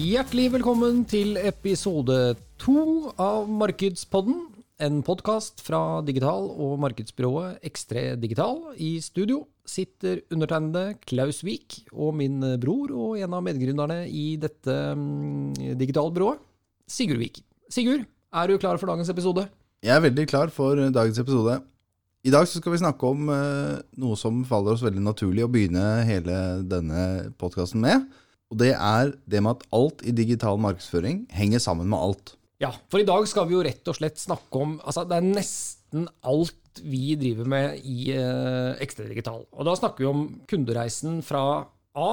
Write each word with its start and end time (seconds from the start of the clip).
Hjertelig 0.00 0.46
velkommen 0.54 1.02
til 1.04 1.34
episode 1.36 2.14
to 2.62 3.10
av 3.20 3.50
Markedspodden. 3.52 4.38
En 4.80 5.02
podkast 5.04 5.60
fra 5.60 6.00
digital- 6.06 6.46
og 6.48 6.78
markedsbyrået 6.80 7.58
Ekstre 7.68 8.14
Digital. 8.16 8.62
I 8.80 8.96
studio 9.04 9.42
sitter 9.68 10.22
undertegnede 10.32 10.94
Klaus 11.04 11.42
Vik 11.44 11.82
og 11.92 12.14
min 12.16 12.38
bror 12.62 12.94
og 12.96 13.18
en 13.20 13.36
av 13.36 13.44
medgründerne 13.44 14.06
i 14.08 14.38
dette 14.40 14.78
mm, 14.96 15.76
digitalbyrået, 15.82 16.40
Sigurd 16.88 17.20
Vik. 17.20 17.42
Sigurd, 17.68 18.08
er 18.32 18.48
du 18.48 18.56
klar 18.56 18.80
for 18.80 18.88
dagens 18.88 19.12
episode? 19.12 19.50
Jeg 19.84 19.98
er 19.98 20.06
veldig 20.06 20.26
klar 20.32 20.48
for 20.48 20.80
dagens 20.80 21.20
episode. 21.20 21.58
I 22.24 22.32
dag 22.32 22.48
skal 22.48 22.72
vi 22.72 22.80
snakke 22.86 23.12
om 23.12 23.28
eh, 23.36 23.76
noe 24.00 24.16
som 24.16 24.40
faller 24.48 24.78
oss 24.78 24.86
veldig 24.86 25.04
naturlig 25.04 25.44
å 25.44 25.52
begynne 25.52 25.86
hele 26.08 26.40
denne 26.64 27.34
podkasten 27.36 27.84
med. 27.84 28.08
Og 28.50 28.58
det 28.58 28.72
er 28.74 29.12
det 29.30 29.42
med 29.44 29.58
at 29.58 29.66
alt 29.76 30.02
i 30.02 30.14
digital 30.14 30.58
markedsføring 30.60 31.24
henger 31.32 31.62
sammen 31.62 31.88
med 31.90 32.02
alt. 32.02 32.34
Ja, 32.60 32.72
for 32.92 33.00
i 33.00 33.06
dag 33.08 33.24
skal 33.30 33.46
vi 33.48 33.56
jo 33.56 33.62
rett 33.64 33.86
og 33.88 33.96
slett 33.96 34.20
snakke 34.20 34.60
om 34.60 34.74
Altså, 34.84 35.06
det 35.08 35.16
er 35.16 35.28
nesten 35.28 36.08
alt 36.28 36.82
vi 36.84 37.14
driver 37.18 37.48
med 37.50 37.80
i 37.86 38.10
eh, 38.14 38.76
Ekstra 38.82 39.06
Digital. 39.08 39.46
Og 39.54 39.66
da 39.66 39.74
snakker 39.78 40.04
vi 40.04 40.10
om 40.10 40.26
kundereisen 40.50 41.22
fra 41.26 41.42
A 41.96 42.10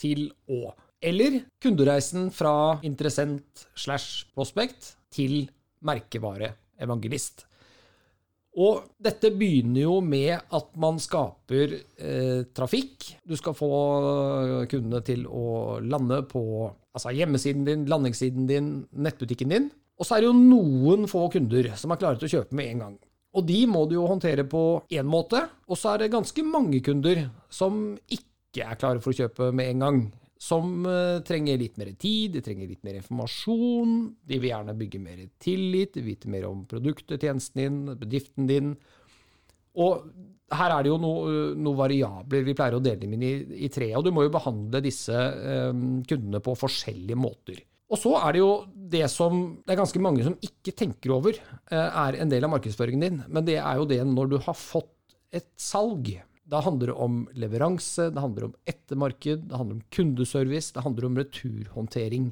til 0.00 0.30
Å. 0.48 0.72
Eller 1.00 1.42
kundereisen 1.62 2.28
fra 2.32 2.78
interessent 2.86 3.66
slash 3.74 4.28
prospect 4.36 4.94
til 5.12 5.48
merkevareevangelist. 5.84 7.46
Og 8.58 8.82
dette 8.98 9.30
begynner 9.30 9.84
jo 9.84 9.98
med 10.02 10.32
at 10.34 10.70
man 10.82 10.98
skaper 10.98 11.74
eh, 11.78 12.40
trafikk. 12.56 13.12
Du 13.22 13.36
skal 13.38 13.54
få 13.54 13.70
kundene 14.70 15.02
til 15.06 15.22
å 15.28 15.78
lande 15.84 16.24
på 16.30 16.42
altså 16.66 17.12
hjemmesiden 17.14 17.68
din, 17.68 17.84
landingssiden 17.90 18.48
din, 18.50 18.72
nettbutikken 18.90 19.54
din. 19.54 19.70
Og 20.00 20.08
så 20.08 20.16
er 20.16 20.24
det 20.24 20.30
jo 20.30 20.40
noen 20.40 21.06
få 21.10 21.28
kunder 21.30 21.70
som 21.78 21.92
er 21.92 22.00
klare 22.00 22.18
til 22.18 22.26
å 22.26 22.34
kjøpe 22.38 22.58
med 22.58 22.72
en 22.72 22.84
gang. 22.86 22.98
Og 23.36 23.46
de 23.46 23.60
må 23.70 23.84
du 23.86 23.94
jo 23.94 24.08
håndtere 24.10 24.46
på 24.50 24.64
én 24.90 25.06
måte. 25.06 25.44
Og 25.70 25.78
så 25.78 25.92
er 25.92 26.02
det 26.02 26.14
ganske 26.16 26.44
mange 26.46 26.80
kunder 26.82 27.28
som 27.52 27.92
ikke 28.10 28.64
er 28.66 28.80
klare 28.80 29.02
for 29.04 29.12
å 29.12 29.20
kjøpe 29.20 29.52
med 29.54 29.76
en 29.76 29.84
gang 29.86 30.00
som 30.40 30.86
uh, 30.88 31.20
trenger 31.26 31.60
litt 31.60 31.76
mer 31.76 31.92
tid, 32.00 32.38
de 32.38 32.40
trenger 32.44 32.70
litt 32.70 32.84
mer 32.86 32.96
informasjon. 33.02 33.96
De 34.24 34.38
vil 34.40 34.54
gjerne 34.54 34.76
bygge 34.78 35.00
mer 35.02 35.22
tillit, 35.42 35.98
vite 36.00 36.30
mer 36.32 36.46
om 36.48 36.62
produktet, 36.68 37.20
tjenesten 37.20 37.60
din, 37.60 37.80
bedriften 38.00 38.48
din. 38.48 38.74
Og 39.80 40.06
her 40.50 40.74
er 40.74 40.82
det 40.82 40.90
jo 40.90 40.98
noen 40.98 41.60
noe 41.62 41.78
variabler 41.78 42.46
vi 42.46 42.54
pleier 42.58 42.78
å 42.78 42.82
dele 42.82 42.98
dem 43.02 43.12
inn 43.14 43.26
i, 43.26 43.34
i 43.66 43.68
tre. 43.72 43.92
Og 43.98 44.06
du 44.06 44.10
må 44.14 44.24
jo 44.26 44.32
behandle 44.34 44.82
disse 44.82 45.14
eh, 45.14 45.70
kundene 46.10 46.40
på 46.42 46.56
forskjellige 46.58 47.18
måter. 47.20 47.60
Og 47.90 47.98
så 47.98 48.14
er 48.22 48.34
det 48.34 48.42
jo 48.42 48.50
det 48.90 49.04
som 49.10 49.44
det 49.62 49.74
er 49.74 49.80
ganske 49.82 50.02
mange 50.02 50.26
som 50.26 50.36
ikke 50.46 50.74
tenker 50.78 51.14
over, 51.14 51.38
eh, 51.70 52.00
er 52.06 52.18
en 52.22 52.32
del 52.32 52.46
av 52.46 52.54
markedsføringen 52.54 53.06
din. 53.06 53.22
Men 53.28 53.46
det 53.46 53.60
er 53.60 53.78
jo 53.78 53.86
det 53.90 54.00
når 54.06 54.32
du 54.32 54.36
har 54.42 54.58
fått 54.58 55.14
et 55.34 55.48
salg. 55.60 56.10
Da 56.50 56.58
handler 56.64 56.90
det 56.90 56.96
om 56.98 57.28
leveranse, 57.38 58.08
det 58.10 58.22
handler 58.22 58.44
om 58.48 58.54
ettermarked, 58.68 59.44
det 59.50 59.58
handler 59.58 59.76
om 59.78 59.84
kundeservice, 59.94 60.72
det 60.74 60.82
handler 60.82 61.04
om 61.06 61.18
returhåndtering. 61.20 62.24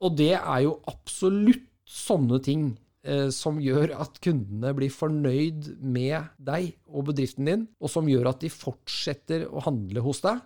Og 0.00 0.16
det 0.18 0.34
er 0.38 0.60
jo 0.64 0.72
absolutt 0.90 1.66
sånne 1.90 2.38
ting 2.42 2.78
eh, 3.06 3.28
som 3.34 3.60
gjør 3.62 3.90
at 4.02 4.20
kundene 4.24 4.74
blir 4.74 4.90
fornøyd 4.94 5.82
med 5.82 6.24
deg 6.42 6.72
og 6.88 7.04
bedriften 7.10 7.44
din, 7.50 7.68
og 7.78 7.90
som 7.92 8.08
gjør 8.10 8.26
at 8.32 8.40
de 8.42 8.50
fortsetter 8.52 9.46
å 9.46 9.60
handle 9.66 10.00
hos 10.06 10.20
deg, 10.26 10.36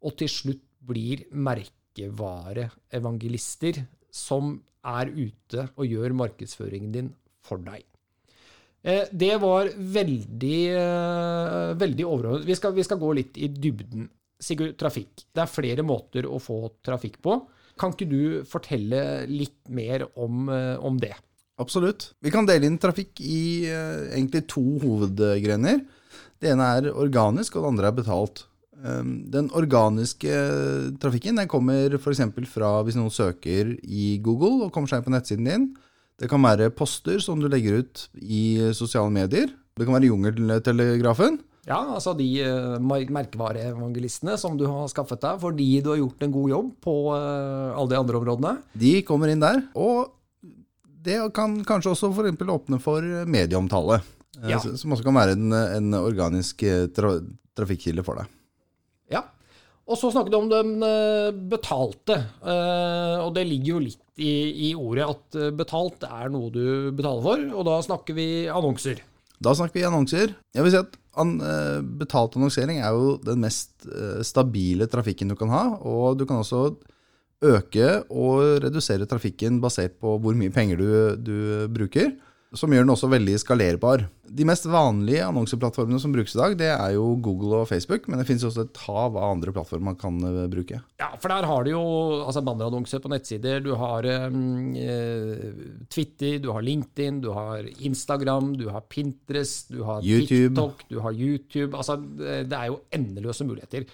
og 0.00 0.16
til 0.20 0.30
slutt 0.32 0.64
blir 0.88 1.18
merkevareevangelister 1.36 3.74
som 4.08 4.64
er 4.80 5.12
ute 5.12 5.68
og 5.76 5.84
gjør 5.84 6.16
markedsføringen 6.16 6.92
din 6.94 7.12
for 7.44 7.60
deg. 7.60 7.84
Eh, 8.82 9.04
det 9.12 9.36
var 9.36 9.68
veldig, 9.76 10.60
eh, 10.72 11.74
veldig 11.76 12.06
overordnet. 12.06 12.46
Vi 12.48 12.56
skal, 12.56 12.72
vi 12.72 12.84
skal 12.84 13.00
gå 13.00 13.12
litt 13.18 13.36
i 13.36 13.48
dybden. 13.48 14.08
Sigurd, 14.40 14.78
trafikk. 14.80 15.26
Det 15.34 15.42
er 15.42 15.52
flere 15.52 15.84
måter 15.84 16.24
å 16.24 16.40
få 16.40 16.62
trafikk 16.84 17.20
på. 17.20 17.42
Kan 17.80 17.92
ikke 17.92 18.08
du 18.08 18.22
fortelle 18.48 19.26
litt 19.28 19.68
mer 19.68 20.06
om, 20.16 20.48
eh, 20.48 20.76
om 20.80 20.96
det? 20.98 21.14
Absolutt. 21.60 22.14
Vi 22.22 22.30
kan 22.30 22.46
dele 22.46 22.64
inn 22.64 22.78
trafikk 22.78 23.20
i 23.20 23.68
egentlig 23.68 24.46
to 24.48 24.62
hovedgrener. 24.80 25.84
Det 26.40 26.48
ene 26.48 26.64
er 26.78 26.94
organisk, 26.94 27.56
og 27.56 27.62
det 27.62 27.68
andre 27.68 27.86
er 27.88 27.92
betalt. 27.92 28.44
Den 28.80 29.50
organiske 29.50 30.96
trafikken 30.98 31.36
den 31.36 31.46
kommer 31.46 31.92
f.eks. 31.98 32.48
fra 32.48 32.82
hvis 32.82 32.96
noen 32.96 33.12
søker 33.12 33.76
i 33.84 34.16
Google 34.24 34.64
og 34.64 34.72
kommer 34.72 34.88
seg 34.88 35.02
inn 35.02 35.04
på 35.04 35.12
nettsiden 35.12 35.44
din 35.44 35.76
det 36.20 36.28
kan 36.28 36.42
være 36.44 36.68
poster 36.76 37.20
som 37.24 37.40
du 37.40 37.48
legger 37.48 37.80
ut 37.80 38.04
i 38.20 38.72
sosiale 38.76 39.12
medier. 39.12 39.48
Det 39.76 39.86
kan 39.86 39.96
være 39.96 40.10
jungeltelegrafen. 40.10 41.38
Ja, 41.68 41.78
altså 41.94 42.12
de 42.16 42.26
uh, 42.44 42.76
merkevareevangelistene 42.80 44.36
som 44.40 44.56
du 44.58 44.66
har 44.68 44.88
skaffet 44.92 45.20
deg 45.22 45.40
fordi 45.42 45.68
du 45.84 45.92
har 45.92 46.00
gjort 46.00 46.24
en 46.24 46.32
god 46.34 46.54
jobb 46.54 46.70
på 46.84 46.94
uh, 47.12 47.76
alle 47.76 47.92
de 47.92 48.00
andre 48.00 48.20
områdene. 48.20 48.54
De 48.80 48.94
kommer 49.06 49.32
inn 49.32 49.44
der. 49.44 49.62
Og 49.78 50.10
det 51.00 51.20
kan 51.36 51.60
kanskje 51.64 51.94
også 51.94 52.10
f.eks. 52.12 52.44
åpne 52.56 52.80
for 52.82 53.04
medieomtale. 53.28 54.00
Eh, 54.40 54.50
ja. 54.52 54.60
Som 54.60 54.96
også 54.96 55.06
kan 55.06 55.16
være 55.16 55.36
en, 55.38 55.52
en 55.52 55.96
organisk 56.00 56.64
tra 56.96 57.14
trafikkilde 57.56 58.04
for 58.06 58.20
deg. 58.20 58.28
Og 59.90 59.98
så 59.98 60.12
snakket 60.14 60.30
du 60.30 60.38
om 60.38 60.50
den 60.52 60.76
betalte. 61.50 62.20
Og 62.46 63.32
det 63.34 63.42
ligger 63.48 63.72
jo 63.72 63.80
litt 63.88 64.10
i, 64.20 64.32
i, 64.68 64.70
ordet 64.76 65.06
at 65.08 65.38
eh, 65.38 65.52
betalt 65.56 66.04
er 66.06 66.30
noe 66.32 66.52
du 66.52 66.90
betaler 66.96 67.24
for, 67.24 67.44
og 67.56 67.66
da 67.68 67.78
snakker 67.84 68.16
vi 68.16 68.28
annonser. 68.52 69.02
Da 69.40 69.54
snakker 69.56 69.80
vi 69.80 69.86
annonser. 69.88 70.34
Jeg 70.54 70.66
vil 70.66 70.74
si 70.74 70.80
at 70.80 70.98
eh, 71.24 71.80
betalt 72.02 72.36
annonsering 72.38 72.82
er 72.82 72.96
jo 72.96 73.16
den 73.24 73.42
mest 73.44 73.88
eh, 73.88 74.20
stabile 74.26 74.88
trafikken 74.92 75.32
du 75.32 75.38
kan 75.40 75.52
ha, 75.54 75.64
og 75.80 76.20
du 76.20 76.26
kan 76.28 76.42
også 76.42 76.68
øke 77.40 78.02
og 78.12 78.60
redusere 78.66 79.08
trafikken 79.08 79.62
basert 79.62 79.96
på 80.00 80.18
hvor 80.20 80.36
mye 80.36 80.52
penger 80.52 80.76
du, 80.76 80.90
du 81.16 81.38
bruker 81.72 82.12
som 82.56 82.72
gjør 82.74 82.82
den 82.82 82.90
også 82.90 83.06
veldig 83.10 83.36
skalerbar. 83.38 84.02
De 84.26 84.44
mest 84.46 84.64
vanlige 84.70 85.22
annonseplattformene 85.22 86.00
som 86.02 86.10
brukes 86.14 86.34
i 86.34 86.40
dag, 86.40 86.56
det 86.58 86.70
er 86.72 86.96
jo 86.96 87.04
Google 87.22 87.60
og 87.60 87.68
Facebook, 87.70 88.08
men 88.10 88.18
det 88.18 88.26
finnes 88.26 88.42
også 88.46 88.64
et 88.66 88.80
hav 88.88 89.14
av 89.14 89.36
andre 89.36 89.54
plattformer 89.54 89.92
man 89.92 89.98
kan 90.00 90.18
uh, 90.24 90.48
bruke. 90.50 90.80
Ja, 90.98 91.12
for 91.22 91.30
der 91.30 91.46
har 91.46 91.66
du 91.66 91.70
jo 91.72 91.84
altså 92.24 92.42
bannerannonser 92.46 93.02
på 93.04 93.12
nettsider. 93.12 93.62
Du 93.62 93.70
har 93.78 94.06
eh, 94.10 94.26
Twitter, 95.94 96.40
du 96.42 96.50
har 96.50 96.66
LinkedIn, 96.66 97.22
du 97.22 97.30
har 97.36 97.66
Instagram, 97.78 98.56
du 98.58 98.66
har 98.74 98.86
Pinterest, 98.90 99.70
du 99.70 99.84
har 99.86 100.02
YouTube. 100.02 100.50
TikTok, 100.50 100.86
du 100.90 100.98
har 101.06 101.14
YouTube. 101.14 101.70
Altså, 101.78 102.00
det 102.00 102.56
er 102.56 102.72
jo 102.72 102.80
endeløse 102.98 103.46
muligheter. 103.46 103.86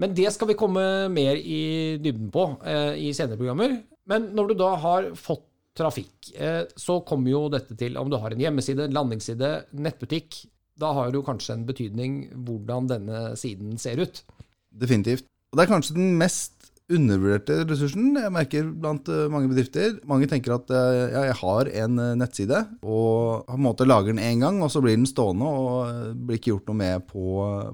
Men 0.00 0.12
det 0.16 0.32
skal 0.32 0.48
vi 0.52 0.56
komme 0.58 0.82
mer 1.12 1.36
i 1.36 1.96
dybden 2.00 2.28
på 2.32 2.50
eh, 2.64 3.08
i 3.08 3.12
senere 3.16 3.40
programmer. 3.40 3.80
Men 4.10 4.32
når 4.36 4.50
du 4.50 4.60
da 4.60 4.74
har 4.84 5.12
fått 5.18 5.46
trafikk, 5.80 6.30
eh, 6.36 6.62
så 6.76 7.00
kommer 7.06 7.32
jo 7.32 7.46
dette 7.52 7.76
til 7.78 7.96
om 8.00 8.10
du 8.12 8.18
har 8.20 8.34
en 8.34 8.44
hjemmeside, 8.44 8.90
landingsside, 8.92 9.52
nettbutikk. 9.72 10.42
Da 10.80 10.92
har 10.96 11.10
det 11.10 11.20
jo 11.20 11.26
kanskje 11.26 11.56
en 11.56 11.66
betydning 11.68 12.20
hvordan 12.46 12.88
denne 12.90 13.24
siden 13.40 13.80
ser 13.80 14.00
ut. 14.04 14.22
Definitivt. 14.70 15.26
Og 15.50 15.58
det 15.58 15.64
er 15.64 15.72
kanskje 15.72 15.96
den 15.96 16.14
mest 16.20 16.59
undervurderte 16.90 17.60
ressursen 17.68 18.16
jeg 18.18 18.32
merker 18.34 18.66
blant 18.82 19.08
eh, 19.12 19.28
mange 19.32 19.50
bedrifter. 19.50 19.96
Mange 20.08 20.28
tenker 20.30 20.56
at 20.56 20.72
eh, 20.74 21.12
ja, 21.14 21.24
jeg 21.30 21.38
har 21.40 21.70
en 21.84 22.02
nettside, 22.20 22.64
og 22.82 23.46
på 23.46 23.56
en 23.58 23.64
måte 23.64 23.88
lager 23.88 24.14
den 24.14 24.22
én 24.22 24.42
gang, 24.44 24.60
og 24.64 24.72
så 24.72 24.82
blir 24.84 24.98
den 24.98 25.08
stående 25.08 25.46
og 25.46 26.18
blir 26.26 26.40
ikke 26.40 26.54
gjort 26.54 26.70
noe 26.70 26.80
med 26.80 27.06
på, 27.10 27.24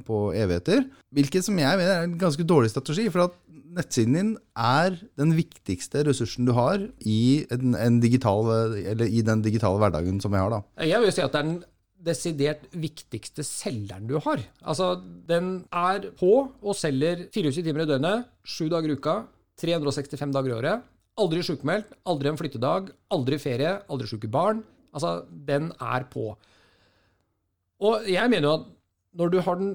på 0.06 0.22
evigheter. 0.36 0.86
Hvilket 1.16 1.46
som 1.46 1.58
jeg 1.60 1.80
mener 1.80 2.02
er 2.02 2.06
en 2.08 2.18
ganske 2.20 2.46
dårlig 2.46 2.72
strategi. 2.74 3.08
for 3.12 3.28
at 3.28 3.36
nettsiden 3.76 4.16
din 4.16 4.32
er 4.56 4.96
den 5.20 5.34
viktigste 5.36 6.06
ressursen 6.06 6.48
du 6.48 6.54
har 6.56 6.80
i, 7.04 7.44
en, 7.52 7.74
en 7.76 8.00
digital, 8.00 8.76
i 9.04 9.24
den 9.24 9.42
digitale 9.44 9.80
hverdagen 9.82 10.20
som 10.22 10.32
vi 10.32 10.40
har. 10.40 10.52
Da. 10.52 10.86
Jeg 10.86 11.02
vil 11.02 11.12
si 11.12 11.24
at 11.24 11.34
det 11.34 11.42
er 11.42 11.50
den 11.50 11.58
desidert 12.06 12.66
viktigste 12.72 13.44
selgeren 13.46 14.06
du 14.08 14.16
har. 14.22 14.42
Altså, 14.62 14.94
den 15.28 15.64
er 15.74 16.10
på 16.18 16.32
og 16.46 16.78
selger 16.78 17.26
24 17.34 17.64
timer 17.66 17.84
i 17.84 17.90
døgnet, 17.90 18.28
sju 18.46 18.68
dager 18.72 18.92
i 18.92 18.98
uka, 18.98 19.16
365 19.60 20.34
dager 20.36 20.52
i 20.52 20.56
året. 20.56 20.86
Aldri 21.16 21.42
sjukmeldt, 21.44 21.94
aldri 22.06 22.30
en 22.30 22.38
flyttedag, 22.38 22.90
aldri 23.14 23.40
ferie, 23.40 23.72
aldri 23.88 24.08
sjuke 24.10 24.30
barn. 24.30 24.62
Altså, 24.96 25.22
den 25.28 25.70
er 25.80 26.06
på. 26.12 26.30
Og 27.84 28.06
jeg 28.08 28.32
mener 28.32 28.48
jo 28.48 28.54
at 28.60 28.68
når 29.16 29.32
du 29.32 29.40
har 29.44 29.58
den, 29.60 29.72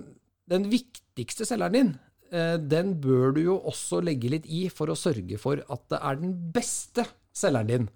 den 0.50 0.68
viktigste 0.72 1.46
selgeren 1.50 1.76
din, 1.76 1.92
eh, 2.34 2.58
den 2.58 2.94
bør 3.02 3.34
du 3.36 3.42
jo 3.44 3.58
også 3.70 4.02
legge 4.06 4.32
litt 4.34 4.46
i 4.46 4.68
for 4.74 4.90
å 4.90 4.98
sørge 4.98 5.38
for 5.42 5.62
at 5.62 5.84
det 5.92 6.00
er 6.00 6.22
den 6.22 6.36
beste 6.54 7.06
selgeren 7.34 7.72
din. 7.72 7.90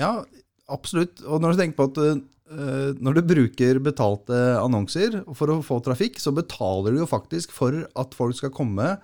Ja, 0.00 0.20
absolutt. 0.70 1.24
Og 1.24 1.42
når 1.42 1.54
du 1.54 1.62
tenker 1.62 1.80
på 1.80 1.88
at 1.90 2.00
uh, 2.00 2.22
når 2.50 3.14
du 3.16 3.20
bruker 3.30 3.78
betalte 3.78 4.36
annonser 4.58 5.20
for 5.38 5.52
å 5.52 5.60
få 5.62 5.78
trafikk, 5.86 6.18
så 6.18 6.32
betaler 6.34 6.96
du 6.96 7.02
jo 7.02 7.10
faktisk 7.10 7.52
for 7.54 7.84
at 7.94 8.16
folk 8.18 8.34
skal 8.38 8.50
komme 8.54 8.96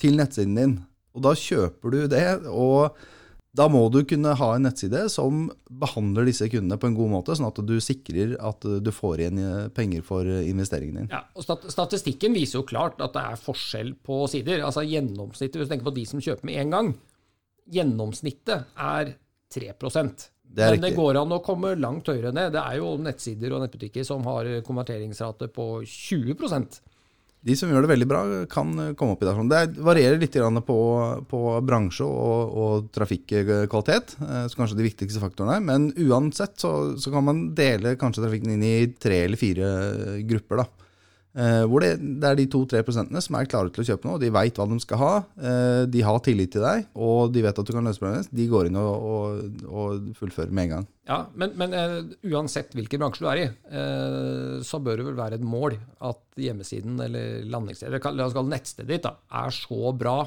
til 0.00 0.16
nettsiden 0.16 0.56
din. 0.56 0.78
Og 1.16 1.24
da 1.24 1.34
kjøper 1.36 1.92
du 1.92 2.00
det, 2.12 2.26
og 2.48 2.96
da 3.56 3.66
må 3.72 3.86
du 3.88 4.02
kunne 4.08 4.34
ha 4.36 4.48
en 4.52 4.66
nettside 4.66 5.06
som 5.12 5.46
behandler 5.80 6.28
disse 6.28 6.48
kundene 6.52 6.76
på 6.80 6.90
en 6.90 6.96
god 6.98 7.12
måte, 7.14 7.36
sånn 7.38 7.48
at 7.48 7.60
du 7.64 7.76
sikrer 7.80 8.34
at 8.44 8.64
du 8.64 8.90
får 8.92 9.22
igjen 9.22 9.40
eh, 9.40 9.68
penger 9.72 10.04
for 10.04 10.28
investeringen 10.28 11.02
din. 11.02 11.12
Ja, 11.14 11.22
og 11.32 11.46
Statistikken 11.72 12.36
viser 12.36 12.60
jo 12.60 12.68
klart 12.68 13.00
at 13.04 13.16
det 13.16 13.24
er 13.24 13.40
forskjell 13.40 13.94
på 14.04 14.24
sider. 14.32 14.64
Altså 14.66 14.84
Gjennomsnittet, 14.84 15.60
hvis 15.60 15.70
du 15.70 15.72
tenker 15.72 15.88
på 15.88 15.96
de 15.96 16.04
som 16.08 16.20
kjøper 16.22 16.50
med 16.50 16.60
en 16.64 16.76
gang, 16.76 16.90
gjennomsnittet 17.72 18.76
er 18.76 19.16
3 19.54 19.72
det 20.56 20.70
Men 20.70 20.80
det 20.80 20.94
går 20.96 21.18
an 21.20 21.34
å 21.34 21.42
komme 21.44 21.74
langt 21.76 22.08
høyere 22.08 22.30
ned. 22.32 22.52
Det 22.54 22.62
er 22.62 22.78
jo 22.78 22.94
nettsider 23.02 23.52
og 23.52 23.64
nettbutikker 23.64 24.06
som 24.06 24.24
har 24.24 24.48
konverteringsrate 24.64 25.50
på 25.52 25.66
20% 25.82 26.78
de 27.46 27.54
som 27.54 27.70
gjør 27.70 27.84
det 27.84 27.92
veldig 27.92 28.06
bra, 28.10 28.20
kan 28.50 28.72
komme 28.98 29.14
opp 29.14 29.22
i 29.22 29.28
det. 29.28 29.34
Det 29.52 29.84
varierer 29.86 30.18
litt 30.18 30.38
på, 30.66 30.78
på 31.30 31.42
bransje 31.62 32.06
og, 32.06 32.56
og, 32.58 32.88
trafikkvalitet, 32.94 34.16
eh, 34.18 34.46
så 34.50 34.58
kanskje 34.58 34.78
de 34.80 34.86
viktigste 34.88 35.22
faktorene. 35.22 35.60
Men 35.62 35.92
uansett 35.94 36.58
så, 36.58 36.72
så, 36.98 37.12
kan 37.14 37.26
man 37.28 37.44
dele 37.54 37.94
kanskje 38.00 38.24
trafikken 38.24 38.56
inn 38.56 38.66
i 38.66 38.74
tre 38.98 39.22
eller 39.28 39.38
fire 39.38 39.68
grupper. 40.26 40.64
da. 40.64 40.85
Eh, 41.36 41.62
hvor 41.68 41.84
det, 41.84 41.98
det, 42.00 42.24
er 42.24 42.38
de 42.38 42.46
to-tre 42.48 42.80
prosentene 42.84 43.20
som 43.20 43.36
er 43.36 43.48
klare 43.50 43.68
til 43.72 43.82
å 43.82 43.86
kjøpe 43.90 44.08
noe. 44.08 44.20
De 44.22 44.32
veit 44.32 44.56
hva 44.56 44.64
de 44.70 44.78
skal 44.80 45.00
ha, 45.02 45.10
eh, 45.36 45.82
de 45.92 46.04
har 46.06 46.20
tillit 46.24 46.54
til 46.54 46.64
deg, 46.64 46.86
og 46.96 47.34
de 47.34 47.42
vet 47.44 47.60
at 47.60 47.68
du 47.68 47.74
kan 47.76 47.84
løse 47.84 48.00
problemet. 48.00 48.30
De 48.32 48.46
går 48.48 48.70
inn 48.70 48.78
og, 48.80 49.04
og, 49.10 49.60
og, 49.68 50.08
fullfører 50.16 50.54
med 50.56 50.68
en 50.68 50.72
gang. 50.72 50.88
Ja, 51.06 51.20
Men, 51.38 51.52
men 51.60 51.76
uh, 51.76 52.00
uansett 52.32 52.72
hvilken 52.74 53.02
bransje 53.02 53.22
du 53.22 53.28
er 53.30 53.42
i, 53.44 53.46
uh, 53.70 54.56
så 54.66 54.80
bør 54.82 54.98
det 54.98 55.06
vel 55.10 55.20
være 55.20 55.38
et 55.38 55.44
mål 55.46 55.76
at 56.08 56.40
hjemmesiden 56.40 56.96
eller 57.04 57.44
landingsstedet, 57.52 58.00
la 58.16 58.26
oss 58.26 58.34
kalle 58.34 58.54
nettstedet 58.56 58.90
ditt, 58.90 59.06
da, 59.06 59.14
er 59.44 59.54
så 59.54 59.92
bra 59.94 60.18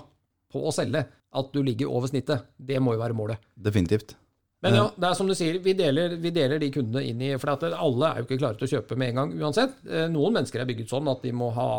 på 0.50 0.62
å 0.64 0.74
selge 0.74 1.04
at 1.10 1.52
du 1.54 1.60
ligger 1.66 1.92
over 1.92 2.10
snittet. 2.10 2.48
Det 2.56 2.80
må 2.82 2.96
jo 2.96 3.02
være 3.02 3.18
målet. 3.18 3.42
Definitivt. 3.58 4.16
Men 4.60 4.76
ja, 4.76 4.88
det 4.92 5.08
er 5.08 5.16
som 5.16 5.28
du 5.30 5.32
sier, 5.38 5.56
vi 5.64 5.72
deler, 5.78 6.18
vi 6.20 6.34
deler 6.36 6.60
de 6.60 6.68
kundene 6.74 7.06
inn 7.08 7.22
i 7.24 7.30
For 7.40 7.54
alle 7.54 8.10
er 8.10 8.18
jo 8.20 8.26
ikke 8.26 8.40
klare 8.42 8.60
til 8.60 8.68
å 8.68 8.72
kjøpe 8.74 8.98
med 9.00 9.14
en 9.14 9.22
gang 9.22 9.30
uansett. 9.40 9.78
Eh, 9.88 10.10
noen 10.12 10.36
mennesker 10.36 10.60
er 10.60 10.68
bygget 10.68 10.92
sånn 10.92 11.08
at 11.08 11.24
de 11.24 11.32
må 11.32 11.48
ha 11.56 11.70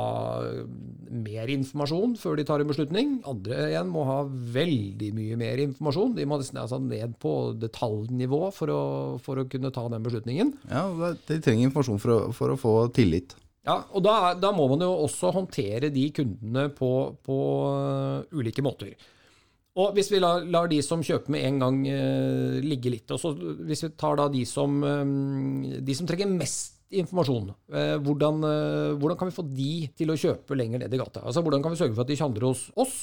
mer 1.11 1.53
informasjon 1.53 2.15
før 2.21 2.41
de 2.41 2.47
tar 2.49 2.65
en 2.65 2.71
beslutning. 2.71 3.13
Andre 3.29 3.67
igjen 3.67 3.93
må 3.93 4.07
ha 4.09 4.23
veldig 4.57 5.13
mye 5.19 5.37
mer 5.43 5.61
informasjon. 5.67 6.17
De 6.17 6.25
må 6.25 6.41
altså 6.41 6.81
ned 6.81 7.19
på 7.21 7.35
detaljnivå 7.61 8.43
for 8.57 8.73
å, 8.73 8.83
for 9.21 9.43
å, 9.43 9.47
kunne 9.51 9.75
ta 9.75 9.85
den 9.93 10.09
beslutningen. 10.09 10.57
Ja, 10.73 10.87
de 11.29 11.41
trenger 11.45 11.69
informasjon 11.69 12.01
for 12.01 12.17
å, 12.17 12.19
for 12.37 12.55
å 12.55 12.59
få 12.61 12.75
tillit. 12.97 13.37
Ja, 13.69 13.83
og 13.93 14.03
da, 14.07 14.33
da, 14.41 14.55
må 14.57 14.71
man 14.73 14.81
jo 14.81 14.95
også 15.05 15.35
håndtere 15.37 15.93
de 15.93 16.07
kundene 16.17 16.71
på, 16.73 16.91
på 17.27 17.41
uh, 17.69 18.39
ulike 18.41 18.65
måter. 18.65 18.95
Og 19.79 19.95
hvis 19.95 20.11
vi 20.11 20.19
lar, 20.19 20.43
lar, 20.51 20.67
de 20.71 20.81
som 20.83 21.03
kjøper 21.05 21.31
med 21.31 21.45
en 21.47 21.61
gang 21.63 21.77
eh, 21.87 22.59
ligge 22.65 22.91
litt, 22.91 23.11
og 23.15 23.21
så 23.23 23.31
hvis 23.37 23.85
vi 23.87 23.93
tar 23.95 24.19
da 24.19 24.27
de 24.33 24.43
som, 24.49 24.81
eh, 24.83 25.79
de 25.79 25.95
som 25.95 26.09
trenger 26.11 26.33
mest 26.33 26.81
informasjon, 26.91 27.53
eh, 27.71 27.97
hvordan, 28.03 28.43
uh, 28.43 28.99
hvordan, 28.99 29.19
kan 29.19 29.29
vi 29.31 29.37
få 29.37 29.45
de 29.47 29.75
til 29.95 30.11
å 30.11 30.19
kjøpe 30.19 30.57
lenger 30.59 30.83
ned 30.83 30.95
i 30.95 30.99
gata? 30.99 31.23
Altså 31.23 31.43
Hvordan 31.47 31.63
kan 31.63 31.71
vi 31.71 31.79
sørge 31.79 31.95
for 31.95 32.03
at 32.03 32.11
de 32.11 32.19
handler 32.19 32.49
hos 32.49 32.65
oss, 32.75 32.97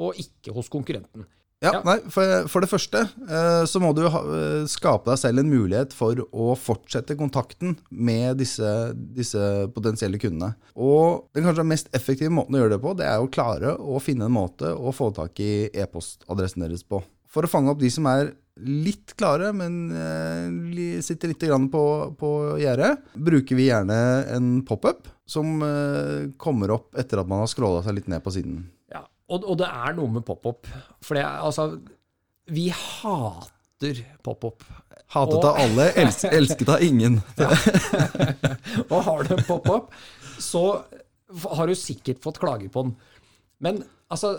og 0.00 0.16
ikke 0.22 0.54
hos 0.56 0.72
konkurrenten? 0.72 1.26
Ja. 1.66 1.82
Nei, 1.86 1.96
for, 2.12 2.46
for, 2.50 2.64
det 2.64 2.70
første 2.70 3.02
eh, 3.06 3.64
så 3.68 3.82
må 3.82 3.92
du 3.96 4.04
ha, 4.12 4.22
eh, 4.38 4.68
skape 4.70 5.10
deg 5.10 5.20
selv 5.20 5.42
en 5.42 5.50
mulighet 5.50 5.96
for 5.96 6.22
å 6.30 6.54
fortsette 6.58 7.18
kontakten 7.18 7.76
med 7.90 8.38
disse, 8.40 8.70
disse, 8.94 9.42
potensielle 9.74 10.20
kundene. 10.22 10.54
Og 10.74 11.26
den 11.36 11.46
kanskje 11.46 11.66
mest 11.66 11.92
effektive 11.96 12.32
måten 12.34 12.56
å 12.56 12.62
gjøre 12.62 12.76
det 12.76 12.82
på, 12.84 12.96
det 12.98 13.10
er 13.10 13.22
å 13.22 13.30
klare 13.32 13.76
å 13.76 14.00
finne 14.02 14.30
en 14.30 14.36
måte 14.36 14.72
å 14.72 14.94
få 14.94 15.10
tak 15.16 15.40
i 15.42 15.68
e-postadressen 15.74 16.66
deres 16.66 16.86
på. 16.86 17.02
For 17.30 17.44
å 17.44 17.50
fange 17.50 17.72
opp 17.72 17.82
de 17.82 17.90
som 17.92 18.06
er 18.08 18.32
litt 18.64 19.12
klare, 19.20 19.50
men 19.52 19.90
eh, 19.92 21.02
sitter 21.04 21.32
litt 21.32 21.44
på, 21.72 21.84
på 22.16 22.30
gjerdet, 22.62 22.94
bruker 23.12 23.58
vi 23.58 23.68
gjerne 23.68 23.98
en 24.32 24.54
pop-up 24.64 25.10
som 25.28 25.60
eh, 25.66 26.32
kommer 26.40 26.72
opp 26.78 26.96
etter 26.96 27.20
at 27.20 27.28
man 27.28 27.42
har 27.42 27.50
scrolla 27.52 27.82
seg 27.84 27.98
litt 27.98 28.08
ned 28.08 28.24
på 28.24 28.32
siden. 28.32 28.64
Og, 29.26 29.42
og, 29.42 29.54
det 29.58 29.68
er 29.68 29.96
noe 29.96 30.12
med 30.18 30.24
pop-up. 30.26 30.68
For 31.02 31.18
det 31.18 31.24
er 31.24 31.46
altså 31.46 31.70
Vi 32.54 32.68
hater 32.70 34.02
pop-up. 34.24 34.62
Hatet 35.14 35.38
og, 35.38 35.48
av 35.48 35.58
alle, 35.62 35.88
els, 36.02 36.20
elsket 36.26 36.70
av 36.76 36.82
ingen. 36.82 37.18
og 38.90 39.00
har 39.06 39.26
du 39.26 39.34
en 39.36 39.44
pop-up, 39.46 39.90
så 40.42 40.64
har 41.58 41.70
du 41.70 41.74
sikkert 41.78 42.22
fått 42.22 42.40
klage 42.42 42.70
på 42.72 42.86
den. 42.86 42.94
Men 43.62 43.82
altså, 44.12 44.36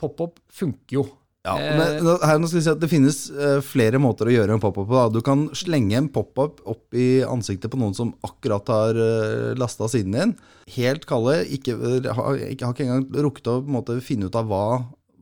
pop-up 0.00 0.40
funker 0.52 1.00
jo. 1.00 1.06
Ja, 1.44 1.54
men 1.60 2.06
her 2.24 2.38
nå 2.40 2.48
skal 2.48 2.56
jeg 2.56 2.64
si 2.64 2.72
at 2.72 2.80
Det 2.80 2.88
finnes 2.88 3.18
uh, 3.36 3.58
flere 3.64 4.00
måter 4.00 4.30
å 4.30 4.32
gjøre 4.32 4.56
en 4.56 4.62
pop-up 4.62 4.88
på. 4.88 5.02
Du 5.12 5.20
kan 5.24 5.44
slenge 5.52 5.98
en 5.98 6.08
pop-up 6.12 6.62
opp 6.64 6.96
i 6.96 7.20
ansiktet 7.28 7.72
på 7.72 7.80
noen 7.80 7.92
som 7.96 8.14
akkurat 8.24 8.70
har 8.72 8.96
eh, 8.96 9.50
lasta 9.60 9.90
siden 9.92 10.16
din. 10.16 10.34
Helt 10.72 11.04
kalde. 11.08 11.42
Ikke, 11.52 11.76
har, 11.76 12.40
ikke, 12.48 12.64
har 12.64 12.72
ikke 12.72 12.86
engang 12.86 13.24
rukket 13.28 13.50
å 13.52 13.58
måte, 13.76 13.98
finne 14.04 14.30
ut 14.30 14.38
av 14.40 14.48
hva, 14.48 14.64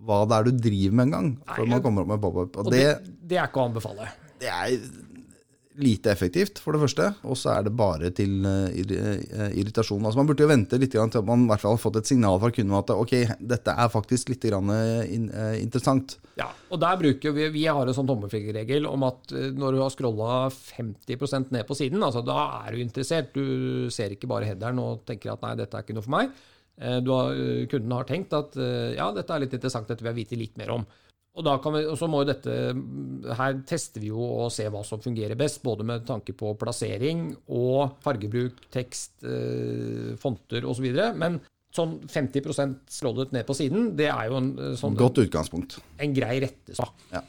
hva, 0.06 0.20
det 0.30 0.38
er 0.38 0.46
du 0.46 0.62
driver 0.68 0.98
med 1.00 1.08
engang. 1.08 1.32
Før 1.56 1.72
man 1.74 1.82
kommer 1.82 2.06
opp 2.06 2.12
med 2.14 2.22
pop-up. 2.22 2.54
Og, 2.54 2.68
og 2.68 2.70
det, 2.70 2.84
det, 2.86 3.16
det, 3.26 3.40
er 3.40 3.50
ikke 3.50 3.64
å 3.64 3.66
anbefale. 3.72 4.12
Det 4.38 4.52
er 4.52 4.76
lite 5.80 6.10
effektivt, 6.12 6.60
for 6.60 6.74
det 6.74 6.82
første. 6.82 7.08
Og 7.28 7.38
så 7.38 7.52
er 7.54 7.66
det 7.66 7.72
bare 7.76 8.10
til 8.14 8.44
uh, 8.44 8.68
irritasjon. 8.72 10.02
Altså 10.04 10.20
Man 10.20 10.28
burde 10.28 10.44
jo 10.44 10.50
vente 10.50 10.78
litt 10.80 10.92
til 10.92 11.24
man 11.28 11.46
i 11.46 11.50
hvert 11.50 11.62
fall 11.62 11.76
har 11.76 11.82
fått 11.82 11.98
et 12.00 12.10
signal 12.10 12.40
fra 12.42 12.50
kunden 12.52 12.74
om 12.74 12.80
at 12.80 12.92
ok, 12.94 13.14
dette 13.52 13.74
er 13.84 13.92
faktisk 13.92 14.32
litt 14.32 14.46
uh, 14.52 15.02
interessant. 15.58 16.16
Ja, 16.38 16.50
og 16.72 16.80
der 16.82 16.98
bruker 17.00 17.34
vi 17.36 17.48
Vi 17.52 17.66
har 17.66 17.86
en 17.86 17.96
sånn 17.96 18.08
tommelfingerregel 18.08 18.88
om 18.88 19.04
at 19.08 19.32
når 19.32 19.76
du 19.76 19.82
har 19.82 19.92
scrolla 19.92 20.32
50% 20.52 21.52
ned 21.54 21.68
på 21.68 21.76
siden, 21.78 22.02
altså 22.04 22.24
da 22.26 22.38
er 22.62 22.72
du 22.72 22.82
interessert. 22.84 23.32
Du 23.36 23.90
ser 23.92 24.14
ikke 24.14 24.30
bare 24.30 24.48
headeren 24.52 24.80
og 24.82 25.06
tenker 25.08 25.34
at 25.34 25.44
nei, 25.44 25.54
dette 25.60 25.78
er 25.78 25.86
ikke 25.86 25.96
noe 25.96 26.06
for 26.06 26.16
meg. 26.16 26.34
Har, 26.82 27.36
kunden 27.70 27.92
har 27.94 28.06
tenkt 28.08 28.32
at 28.34 28.56
ja, 28.96 29.10
dette 29.14 29.34
er 29.34 29.42
litt 29.44 29.54
interessant, 29.54 29.86
dette 29.86 30.02
vil 30.02 30.10
jeg 30.14 30.22
vite 30.22 30.38
litt 30.40 30.56
mer 30.58 30.72
om. 30.74 30.86
Og, 31.32 31.46
vi, 31.48 31.80
og, 31.88 31.94
så 31.96 32.08
må 32.12 32.20
jo 32.20 32.28
dette, 32.28 32.54
Her 33.38 33.54
tester 33.68 34.02
vi 34.02 34.10
jo 34.10 34.20
og 34.20 34.50
ser 34.52 34.68
hva 34.72 34.82
som 34.84 35.00
fungerer 35.00 35.38
best, 35.40 35.62
både 35.64 35.86
med 35.88 36.04
tanke 36.08 36.34
på 36.36 36.52
plassering 36.60 37.30
og 37.48 37.96
fargebruk, 38.04 38.66
tekst, 38.74 39.14
eh, 39.24 40.12
fonter 40.20 40.66
osv. 40.68 40.90
Men 41.16 41.40
sånn 41.72 41.96
50% 42.04 42.92
scrollet 42.92 43.32
ned 43.32 43.48
på 43.48 43.56
siden, 43.56 43.94
det 43.96 44.10
er 44.12 44.28
jo 44.28 44.42
en 44.42 44.52
eh, 44.58 44.74
sånn, 44.76 44.98
Godt 45.00 45.22
utgangspunkt. 45.24 45.78
En 46.04 46.12
grei 46.16 46.36
rettesak. 46.44 47.08
Ja. 47.14 47.24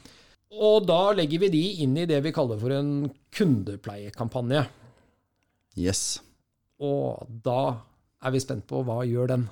Og 0.54 0.84
da 0.86 1.00
legger 1.16 1.46
vi 1.46 1.54
de 1.56 1.64
inn 1.82 1.96
i 1.98 2.06
det 2.06 2.20
vi 2.22 2.34
kaller 2.34 2.60
for 2.60 2.76
en 2.76 3.08
kundepleiekampanje. 3.34 4.66
Yes. 5.80 6.20
Og 6.84 7.24
da 7.44 7.80
er 8.24 8.34
vi 8.34 8.42
spent 8.42 8.68
på 8.68 8.84
hva 8.86 9.00
gjør 9.08 9.32
den. 9.32 9.48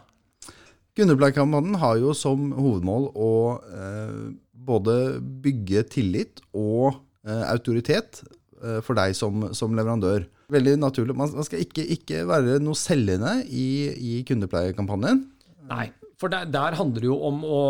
Kundepleiekampanjen 0.99 1.79
har 1.81 1.97
jo 2.03 2.13
som 2.17 2.51
hovedmål 2.53 3.09
å 3.17 3.33
eh, 3.65 4.17
både 4.53 4.97
bygge 5.45 5.87
tillit 5.95 6.43
og 6.53 6.99
eh, 7.25 7.45
autoritet 7.49 8.21
eh, 8.61 8.81
for 8.85 8.99
deg 8.99 9.17
som, 9.17 9.49
som, 9.57 9.73
leverandør. 9.79 10.27
Veldig 10.53 10.77
naturlig. 10.83 11.17
Man, 11.17 11.33
skal 11.49 11.65
ikke, 11.65 11.87
ikke 11.97 12.27
være 12.29 12.59
noe 12.61 12.77
selgende 12.77 13.39
i, 13.49 13.89
i 13.97 14.21
kundepleiekampanjen. 14.29 15.25
Nei, 15.71 15.89
for 16.21 16.33
der, 16.33 16.51
der 16.53 16.77
handler 16.77 17.01
det 17.01 17.09
jo 17.09 17.19
om 17.25 17.41
å 17.41 17.63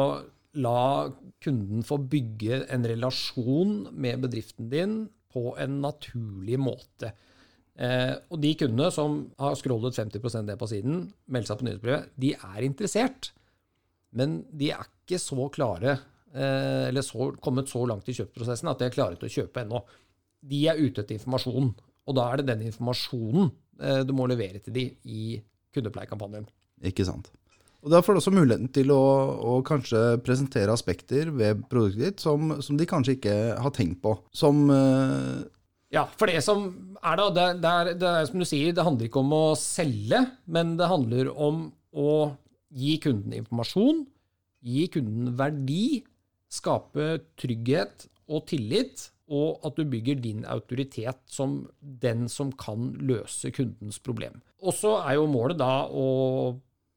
la 0.59 1.13
kunden 1.43 1.87
få 1.87 2.01
bygge 2.11 2.65
en 2.75 2.91
relasjon 2.91 3.85
med 3.95 4.27
bedriften 4.27 4.67
din 4.73 4.97
på 5.33 5.55
en 5.63 5.79
naturlig 5.85 6.59
måte. 6.61 7.15
Eh, 7.81 8.15
og 8.29 8.41
de 8.43 8.53
kundene 8.61 8.91
som 8.93 9.19
har 9.41 9.57
scrollet 9.57 9.97
50% 9.97 10.49
ned 10.49 10.61
på 10.61 10.69
siden, 10.71 11.07
meldt 11.33 11.49
seg 11.49 11.61
på 11.61 11.69
nyhetsbrevet, 11.69 12.13
de 12.21 12.35
er 12.37 12.67
interessert. 12.67 13.31
Men 14.17 14.43
de 14.53 14.73
er 14.75 14.85
ikke 14.85 15.21
så 15.21 15.49
klare, 15.53 15.97
eh, 16.35 16.89
eller 16.91 17.05
så, 17.07 17.31
kommet 17.41 17.73
så 17.73 17.85
langt 17.89 18.09
i 18.09 18.17
kjøpsprosessen 18.17 18.71
at 18.73 18.81
de 18.81 18.89
er 18.89 18.97
klare 18.97 19.17
til 19.17 19.31
å 19.31 19.37
kjøpe 19.41 19.65
ennå. 19.65 19.83
De 20.43 20.65
er 20.69 20.81
ute 20.81 21.01
etter 21.01 21.17
informasjon, 21.17 21.73
og 22.07 22.19
da 22.19 22.29
er 22.29 22.41
det 22.41 22.51
den 22.51 22.67
informasjonen 22.69 23.53
eh, 23.81 24.03
du 24.05 24.13
må 24.17 24.29
levere 24.29 24.61
til 24.61 24.77
de 24.77 24.89
i 25.09 25.39
kundepleiekampanjen. 25.73 26.51
Ikke 26.85 27.07
sant. 27.09 27.31
Og 27.83 27.91
Da 27.91 27.99
får 28.03 28.15
du 28.15 28.21
også 28.21 28.35
muligheten 28.35 28.69
til 28.71 28.93
å, 28.95 29.03
å 29.43 29.53
kanskje 29.67 30.21
presentere 30.23 30.71
aspekter 30.71 31.33
ved 31.35 31.65
produktet 31.71 32.05
ditt 32.05 32.23
som, 32.23 32.61
som, 32.63 32.77
de 32.79 32.87
kanskje 32.87 33.17
ikke 33.17 33.35
har 33.59 33.75
tenkt 33.75 33.99
på. 34.05 34.15
Som 34.31 34.69
uh... 34.71 35.43
Ja, 35.93 36.07
for 36.17 36.31
det 36.31 36.41
som 36.45 36.65
er 37.05 37.19
da, 37.21 37.27
det, 37.37 37.47
det, 37.61 37.71
er, 37.73 37.91
det 38.01 38.09
er 38.09 38.29
som 38.29 38.41
du 38.41 38.49
sier, 38.49 38.73
det 38.73 38.87
handler 38.87 39.11
ikke 39.11 39.21
om 39.21 39.35
å 39.37 39.45
selge, 39.61 40.23
men 40.49 40.77
det 40.79 40.89
handler 40.89 41.29
om 41.33 41.67
å 41.93 42.13
gi 42.73 42.97
kunden 43.03 43.35
informasjon, 43.37 44.07
gi 44.65 44.87
kunden 44.95 45.35
verdi, 45.37 46.01
skape 46.53 47.19
trygghet 47.41 48.07
og 48.33 48.47
tillit, 48.49 49.11
og 49.33 49.63
at 49.65 49.77
du 49.79 49.85
bygger 49.89 50.19
din 50.21 50.43
autoritet 50.49 51.21
som 51.31 51.63
den 51.81 52.27
som 52.29 52.51
kan 52.61 52.91
løse 53.01 53.53
kundens 53.55 54.01
problem. 54.03 54.41
Og 54.61 54.77
så 54.77 54.99
er 55.01 55.17
jo 55.17 55.29
målet 55.31 55.61
da 55.61 55.87
å 55.89 56.07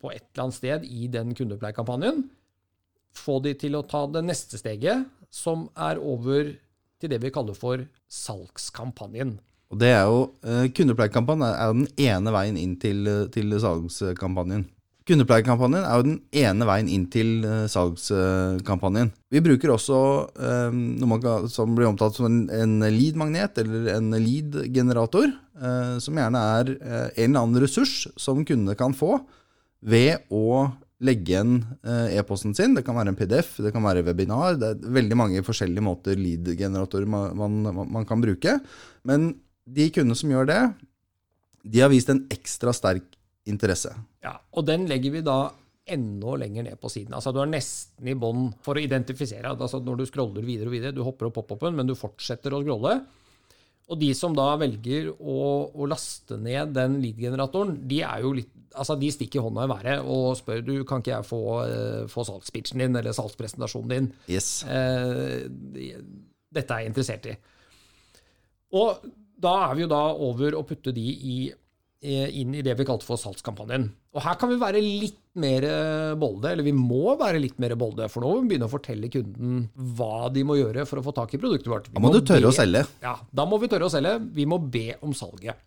på 0.01 0.11
et 0.11 0.25
eller 0.33 0.45
annet 0.45 0.57
sted 0.57 0.87
i 0.87 1.07
den 1.11 1.31
kundepleiekampanjen 1.35 2.25
få 3.15 3.39
de 3.43 3.53
til 3.57 3.77
å 3.77 3.85
ta 3.87 4.03
det 4.11 4.25
neste 4.27 4.59
steget, 4.59 5.05
som 5.31 5.69
er 5.75 5.99
over 6.03 6.53
til 7.01 7.11
det 7.11 7.21
vi 7.23 7.33
kaller 7.33 7.57
for 7.57 7.83
salgskampanjen. 8.11 9.37
Og 9.73 9.81
det 9.81 9.91
er 9.95 10.05
jo, 10.05 10.21
eh, 10.45 10.67
Kundepleiekampanjen 10.75 11.47
er 11.49 11.67
jo 11.71 11.77
den 11.81 11.89
ene 12.05 12.33
veien 12.35 12.57
inn 12.61 12.77
til, 12.81 13.07
til 13.33 13.57
salgskampanjen. 13.61 14.67
Kundepleiekampanjen 15.05 15.83
er 15.85 15.99
jo 15.99 16.05
den 16.07 16.15
ene 16.33 16.65
veien 16.65 16.87
inn 16.89 17.03
til 17.13 17.43
uh, 17.45 17.67
salgskampanjen. 17.69 19.11
Vi 19.29 19.41
bruker 19.45 19.75
også 19.75 19.99
eh, 20.33 20.73
noe 20.73 21.19
kan, 21.21 21.45
som 21.51 21.75
blir 21.77 21.91
omtalt 21.91 22.17
som 22.17 22.25
en, 22.25 22.39
en 22.49 22.79
lead-magnet, 22.89 23.59
eller 23.61 23.91
en 23.93 24.15
lead-generator, 24.15 25.27
eh, 25.61 25.91
som 26.01 26.17
gjerne 26.17 26.41
er 26.55 26.71
eh, 26.73 27.05
en 27.21 27.27
eller 27.27 27.43
annen 27.43 27.61
ressurs 27.61 28.07
som 28.17 28.41
kundene 28.47 28.73
kan 28.79 28.97
få 28.97 29.19
ved 29.85 30.25
å 30.33 30.71
legge 31.03 31.33
igjen 31.33 31.57
e-posten 32.15 32.53
sin. 32.55 32.75
Det 32.77 32.85
kan 32.87 32.95
være 32.95 33.11
en 33.11 33.17
PDF, 33.19 33.57
det 33.63 33.73
kan 33.75 33.83
være 33.83 34.05
webinar. 34.07 34.55
Det 34.59 34.69
er 34.71 34.93
veldig 34.95 35.17
mange 35.19 35.43
forskjellige 35.43 35.83
måter 35.83 36.15
lead-generatorer 36.15 37.09
man, 37.09 37.35
man, 37.35 37.81
man 37.97 38.07
kan 38.07 38.23
bruke. 38.23 38.53
Men 39.03 39.33
de 39.65 39.89
kundene 39.91 40.15
som 40.15 40.31
gjør 40.31 40.47
det, 40.47 40.61
de 41.65 41.81
har 41.83 41.91
vist 41.91 42.11
en 42.13 42.23
ekstra 42.31 42.73
sterk 42.75 43.15
interesse. 43.49 43.91
Ja, 44.25 44.37
Og 44.55 44.65
den 44.67 44.87
legger 44.89 45.13
vi 45.13 45.25
da 45.25 45.51
enda 45.85 46.33
lenger 46.41 46.65
ned 46.65 46.79
på 46.81 46.89
siden. 46.89 47.13
Altså 47.13 47.33
Du 47.33 47.41
er 47.43 47.49
nesten 47.49 48.07
i 48.09 48.15
bånn 48.17 48.49
for 48.65 48.77
å 48.77 48.81
identifisere. 48.81 49.51
Altså 49.53 49.81
Når 49.83 49.99
du 49.99 50.05
scroller 50.09 50.45
videre 50.45 50.71
og 50.71 50.77
videre, 50.77 50.95
du 50.95 51.03
hopper 51.05 51.29
opp 51.29 51.37
pop-open, 51.41 51.75
men 51.77 51.89
du 51.89 51.93
fortsetter 51.97 52.53
å 52.53 52.63
scrolle. 52.63 52.99
Og 53.85 53.99
de 54.01 54.09
som 54.17 54.33
da 54.33 54.47
velger 54.57 55.11
å, 55.13 55.39
å 55.69 55.87
laste 55.89 56.39
ned 56.41 56.73
den 56.73 56.97
lead-generatoren, 57.03 57.75
de 57.85 57.99
er 58.01 58.23
altså 58.75 58.95
de 58.97 59.11
stikker 59.13 59.43
hånda 59.45 59.67
i 59.67 59.71
været 59.71 60.07
og 60.09 60.31
spør 60.39 60.63
du, 60.65 60.73
kan 60.87 61.03
ikke 61.03 61.13
jeg 61.13 61.27
få, 61.29 61.41
uh, 61.69 62.07
få 62.11 62.25
salgspitchen 62.25 62.81
din 62.81 62.97
eller 62.97 63.13
salgspresentasjonen 63.15 63.93
din. 63.93 64.09
Yes. 64.31 64.63
Uh, 64.65 65.45
dette 66.55 66.73
er 66.73 66.85
jeg 66.85 66.93
interessert 66.93 67.29
i. 67.29 67.35
Og 68.75 69.05
da 69.45 69.53
er 69.67 69.77
vi 69.77 69.85
jo 69.85 69.91
da 69.91 70.01
over 70.25 70.57
å 70.57 70.65
putte 70.67 70.95
de 70.95 71.05
i 71.05 71.37
inn 72.05 72.55
i 72.55 72.63
det 72.65 72.75
vi 72.79 72.85
kalte 72.87 73.07
for 73.07 73.19
salgskampanjen. 73.19 73.87
Og 74.15 74.23
her 74.23 74.37
kan 74.39 74.51
vi 74.51 74.59
være 74.61 74.81
litt 74.83 75.21
mer 75.41 75.65
bolde, 76.19 76.51
eller 76.53 76.63
vi 76.63 76.73
må 76.75 77.17
være 77.19 77.41
litt 77.43 77.57
mer 77.59 77.75
bolde, 77.79 78.07
for 78.11 78.23
nå 78.23 78.31
må 78.31 78.43
vi 78.43 78.53
begynne 78.53 78.69
å 78.69 78.71
fortelle 78.71 79.09
kunden 79.11 79.65
hva 79.97 80.29
de 80.31 80.45
må 80.47 80.55
gjøre 80.59 80.85
for 80.87 81.01
å 81.01 81.05
få 81.05 81.15
tak 81.17 81.35
i 81.35 81.41
produktet 81.41 81.71
vårt. 81.71 81.89
Vi 81.89 81.97
da 81.97 82.03
må, 82.03 82.09
må 82.09 82.15
du 82.15 82.21
tørre 82.23 82.45
be, 82.45 82.53
å 82.53 82.55
selge. 82.55 82.85
Ja, 83.03 83.17
da 83.35 83.47
må 83.49 83.59
vi 83.59 83.71
tørre 83.71 83.89
å 83.89 83.93
selge. 83.93 84.15
Vi 84.37 84.47
må 84.47 84.61
be 84.61 84.87
om 85.03 85.15
salget. 85.17 85.59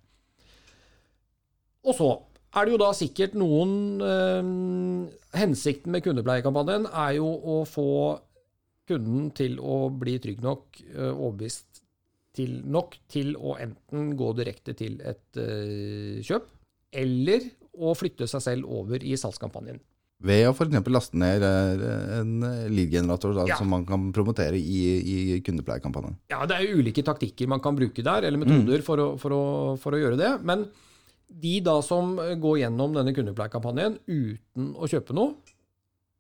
Og 1.89 1.97
så 1.97 2.09
er 2.57 2.65
det 2.65 2.75
jo 2.75 2.81
da 2.81 2.93
sikkert 2.97 3.37
noen 3.39 4.01
øh, 4.03 4.49
Hensikten 5.37 5.93
med 5.93 6.05
kundepleiekampanjen 6.07 6.89
er 6.89 7.19
jo 7.19 7.29
å 7.29 7.61
få 7.69 7.91
kunden 8.89 9.29
til 9.37 9.59
å 9.61 9.89
bli 9.93 10.17
trygg 10.23 10.41
nok, 10.45 10.81
øh, 10.95 11.13
overbevist 11.13 11.68
til, 12.37 12.59
nok 12.69 12.97
til 13.11 13.35
å 13.37 13.57
enten 13.61 14.13
gå 14.19 14.33
direkte 14.39 14.75
til 14.79 14.99
et 15.07 15.41
uh, 15.41 16.19
kjøp, 16.25 16.49
eller 16.99 17.47
å 17.79 17.95
flytte 17.97 18.29
seg 18.31 18.45
selv 18.45 18.69
over 18.81 19.05
i 19.05 19.17
salgskampanjen. 19.19 19.81
Ved 20.27 20.49
å 20.49 20.51
f.eks. 20.51 20.89
laste 20.91 21.19
ned 21.21 21.45
eh, 21.47 21.83
en 22.19 22.41
lead-generator 22.75 23.37
ja. 23.47 23.55
som 23.61 23.69
man 23.71 23.85
kan 23.87 24.09
promotere 24.15 24.59
i, 24.59 24.81
i 24.99 25.37
kundepleiekampanjen. 25.47 26.17
Ja, 26.33 26.41
det 26.49 26.57
er 26.57 26.73
ulike 26.75 27.05
taktikker 27.07 27.47
man 27.51 27.63
kan 27.63 27.79
bruke 27.79 28.03
der, 28.03 28.27
eller 28.27 28.43
metoder 28.43 28.83
mm. 28.83 28.87
for, 28.87 28.99
å, 29.05 29.13
for, 29.21 29.37
å, 29.37 29.45
for, 29.79 29.95
å, 29.95 30.01
gjøre 30.03 30.19
det. 30.19 30.33
Men 30.43 30.67
de 31.29 31.55
da 31.63 31.77
som 31.87 32.17
går 32.19 32.65
gjennom 32.65 32.99
denne 32.99 33.15
kundepleiekampanjen 33.15 34.01
uten 34.09 34.73
å 34.75 34.91
kjøpe 34.91 35.15
noe, 35.15 35.37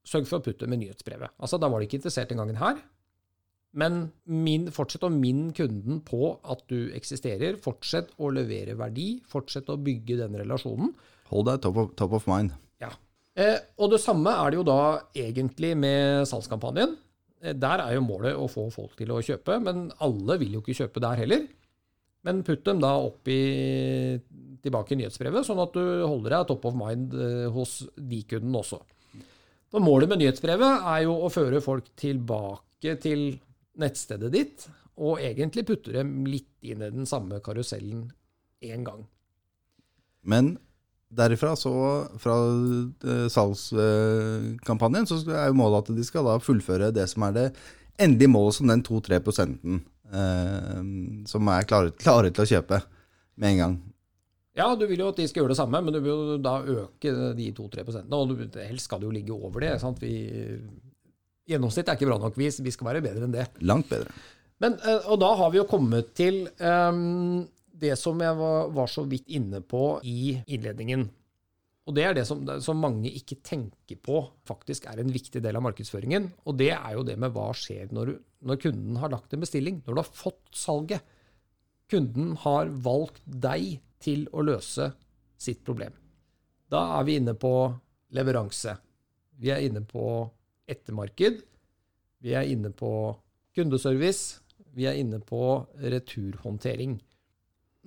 sørg 0.07 0.31
for 0.31 0.39
å 0.39 0.47
putte 0.47 0.71
med 0.71 0.85
nyhetsbrevet. 0.85 1.35
Altså, 1.35 1.59
Da 1.59 1.67
var 1.67 1.83
de 1.83 1.91
ikke 1.91 1.99
interessert 1.99 2.31
den 2.31 2.39
gangen 2.39 2.63
her. 2.63 2.79
Men 3.77 4.07
min, 4.25 4.71
fortsett 4.73 5.05
å 5.05 5.11
minne 5.13 5.53
kunden 5.57 6.01
på 6.07 6.33
at 6.49 6.65
du 6.71 6.93
eksisterer. 6.97 7.59
Fortsett 7.61 8.15
å 8.17 8.31
levere 8.33 8.79
verdi. 8.79 9.19
Fortsett 9.29 9.69
å 9.69 9.77
bygge 9.81 10.17
den 10.23 10.39
relasjonen. 10.41 10.95
Hold 11.29 11.51
deg 11.51 11.61
top 11.65 11.83
of, 11.83 11.93
top 11.99 12.17
of 12.17 12.29
mind. 12.31 12.55
Ja. 12.81 12.95
Eh, 13.37 13.59
og 13.77 13.93
det 13.93 14.01
samme 14.03 14.33
er 14.33 14.51
det 14.51 14.59
jo 14.59 14.67
da 14.67 14.81
egentlig 15.13 15.75
med 15.79 16.25
salgskampanjen. 16.31 16.97
Eh, 17.43 17.55
der 17.55 17.85
er 17.85 17.97
jo 17.99 18.07
målet 18.07 18.39
å 18.39 18.49
få 18.51 18.67
folk 18.75 18.97
til 18.99 19.13
å 19.15 19.23
kjøpe, 19.25 19.61
men 19.63 19.89
alle 20.05 20.39
vil 20.41 20.57
jo 20.57 20.65
ikke 20.65 20.81
kjøpe 20.81 21.05
der 21.05 21.23
heller. 21.23 21.45
Men 22.27 22.43
putt 22.47 22.65
dem 22.67 22.81
da 22.83 22.97
opp 22.99 23.29
i, 23.31 24.19
tilbake 24.65 24.95
i 24.95 24.99
nyhetsbrevet, 25.03 25.47
sånn 25.47 25.61
at 25.63 25.77
du 25.77 25.85
holder 26.03 26.35
deg 26.35 26.49
top 26.49 26.65
of 26.71 26.79
mind 26.79 27.15
eh, 27.15 27.45
hos 27.53 27.83
de 27.95 28.23
kundene 28.29 28.65
også. 28.65 28.81
Og 29.77 29.85
målet 29.85 30.09
med 30.11 30.23
nyhetsbrevet 30.23 30.89
er 30.89 31.05
jo 31.05 31.19
å 31.27 31.31
føre 31.31 31.61
folk 31.63 31.93
tilbake 32.01 32.97
til 33.05 33.37
nettstedet 33.81 34.31
ditt, 34.35 34.69
og 34.99 35.21
egentlig 35.23 35.67
putter 35.69 36.01
dem 36.01 36.25
litt 36.27 36.51
inn 36.67 36.83
i 36.83 36.91
den 36.91 37.07
samme 37.07 37.39
karusellen 37.45 38.09
én 38.65 38.85
gang. 38.87 39.05
Men 40.27 40.57
derifra, 41.09 41.55
så 41.57 41.73
fra 42.21 42.37
uh, 42.37 43.27
salgskampanjen, 43.33 45.07
så 45.09 45.21
er 45.31 45.49
jo 45.49 45.59
målet 45.59 45.87
at 45.87 45.97
de 45.97 46.07
skal 46.07 46.27
da 46.29 46.39
fullføre 46.43 46.91
det 46.95 47.07
som 47.11 47.25
er 47.29 47.37
det 47.37 47.47
endelige 47.99 48.31
målet 48.31 48.59
som 48.59 48.71
den 48.71 48.83
2-3 48.87 49.21
prosenten 49.25 49.81
uh, 50.13 50.83
som 51.31 51.53
er 51.55 51.69
klare, 51.69 51.95
klare, 51.99 52.33
til 52.35 52.45
å 52.45 52.51
kjøpe 52.57 52.83
med 53.39 53.55
en 53.55 53.63
gang. 53.63 53.79
Ja, 54.59 54.73
du 54.75 54.89
vil 54.91 54.99
jo 54.99 55.13
at 55.13 55.19
de 55.21 55.29
skal 55.31 55.45
gjøre 55.45 55.55
det 55.55 55.61
samme, 55.61 55.81
men 55.85 55.95
du 55.95 56.01
vil 56.03 56.11
jo 56.11 56.39
da 56.43 56.59
øke 56.59 57.13
de 57.39 57.53
2-3 57.55 57.85
prosentene. 57.87 58.19
Og 58.19 58.57
helst 58.59 58.89
skal 58.89 58.99
det 58.99 59.07
jo 59.07 59.15
ligge 59.15 59.37
over 59.37 59.63
det. 59.63 59.77
sant? 59.79 60.03
Vi 60.03 60.27
Gjennomsnitt 61.49 61.89
er 61.89 61.97
ikke 61.97 62.09
bra 62.11 62.19
nok. 62.21 62.37
Vi, 62.37 62.49
vi 62.65 62.73
skal 62.75 62.91
være 62.91 63.05
bedre 63.05 63.25
enn 63.25 63.35
det. 63.35 63.47
Langt 63.65 63.89
bedre. 63.91 64.13
Men, 64.63 64.75
eh, 64.83 65.07
og 65.09 65.21
da 65.23 65.31
har 65.39 65.53
vi 65.55 65.61
jo 65.61 65.69
kommet 65.71 66.13
til 66.19 66.43
um, 66.61 67.47
det 67.79 67.95
som 68.01 68.19
jeg 68.21 68.37
var, 68.39 68.73
var, 68.75 68.91
så 68.91 69.05
vidt 69.09 69.29
inne 69.39 69.63
på 69.63 69.99
i 70.07 70.35
innledningen. 70.47 71.07
Og 71.89 71.95
det 71.97 72.05
er 72.05 72.17
det 72.19 72.27
som, 72.29 72.43
som, 72.61 72.81
mange 72.83 73.09
ikke 73.17 73.39
tenker 73.47 73.97
på 74.05 74.21
faktisk 74.49 74.91
er 74.91 75.01
en 75.01 75.13
viktig 75.15 75.41
del 75.45 75.57
av 75.57 75.65
markedsføringen. 75.65 76.27
Og 76.45 76.59
det 76.61 76.73
er 76.75 76.99
jo 76.99 77.05
det 77.07 77.17
med 77.21 77.33
hva 77.33 77.49
skjer 77.57 77.95
når, 77.97 78.13
når 78.45 78.61
kunden 78.67 78.99
har 79.01 79.15
lagt 79.15 79.33
en 79.33 79.45
bestilling, 79.45 79.81
når 79.87 79.95
du 79.95 80.03
har 80.03 80.11
fått 80.19 80.59
salget. 80.59 81.15
Kunden 81.89 82.35
har 82.43 82.69
valgt 82.85 83.23
deg 83.25 83.79
til 84.05 84.27
å 84.37 84.45
løse 84.45 84.91
sitt 85.41 85.63
problem. 85.65 85.95
Da 86.69 86.83
er 86.99 87.07
vi 87.09 87.17
inne 87.17 87.33
på 87.39 87.55
leveranse. 88.13 88.75
Vi 89.41 89.49
er 89.55 89.65
inne 89.65 89.81
på 89.89 90.05
ettermarked. 90.71 91.43
Vi 92.25 92.35
er 92.37 92.49
inne 92.51 92.71
på 92.75 92.91
kundeservice. 93.57 94.41
Vi 94.77 94.87
er 94.87 94.99
inne 95.01 95.21
på 95.25 95.43
returhåndtering. 95.83 96.99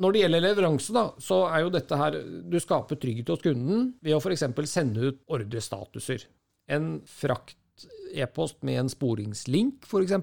Når 0.01 0.13
det 0.13 0.21
gjelder 0.23 0.43
leveranse, 0.43 0.93
da, 0.95 1.03
så 1.21 1.43
er 1.51 1.65
jo 1.65 1.73
dette 1.73 1.97
her 2.00 2.15
Du 2.50 2.57
skaper 2.63 2.97
trygghet 3.00 3.29
hos 3.29 3.43
kunden 3.43 3.91
ved 4.01 4.15
å 4.15 4.21
f.eks. 4.21 4.47
sende 4.71 5.11
ut 5.11 5.19
ordrestatuser. 5.29 6.25
En 6.71 6.95
frakt-e-post 7.05 8.61
med 8.65 8.81
en 8.81 8.91
sporingslink, 8.91 9.85
f.eks. 9.85 10.15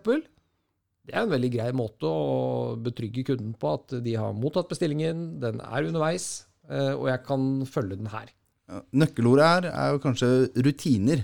Det 1.08 1.14
er 1.14 1.24
en 1.24 1.32
veldig 1.32 1.50
grei 1.54 1.68
måte 1.76 2.08
å 2.08 2.74
betrygge 2.84 3.24
kunden 3.30 3.54
på 3.56 3.70
at 3.78 3.94
de 4.04 4.16
har 4.18 4.34
mottatt 4.36 4.68
bestillingen, 4.72 5.38
den 5.40 5.62
er 5.64 5.88
underveis, 5.88 6.48
eh, 6.68 6.92
og 6.92 7.06
jeg 7.08 7.22
kan 7.28 7.46
følge 7.68 7.96
den 7.96 8.10
her. 8.12 8.28
Nøkkelordet 8.92 9.46
her 9.48 9.68
er 9.70 9.94
jo 9.94 10.02
kanskje 10.02 10.28
rutiner. 10.66 11.22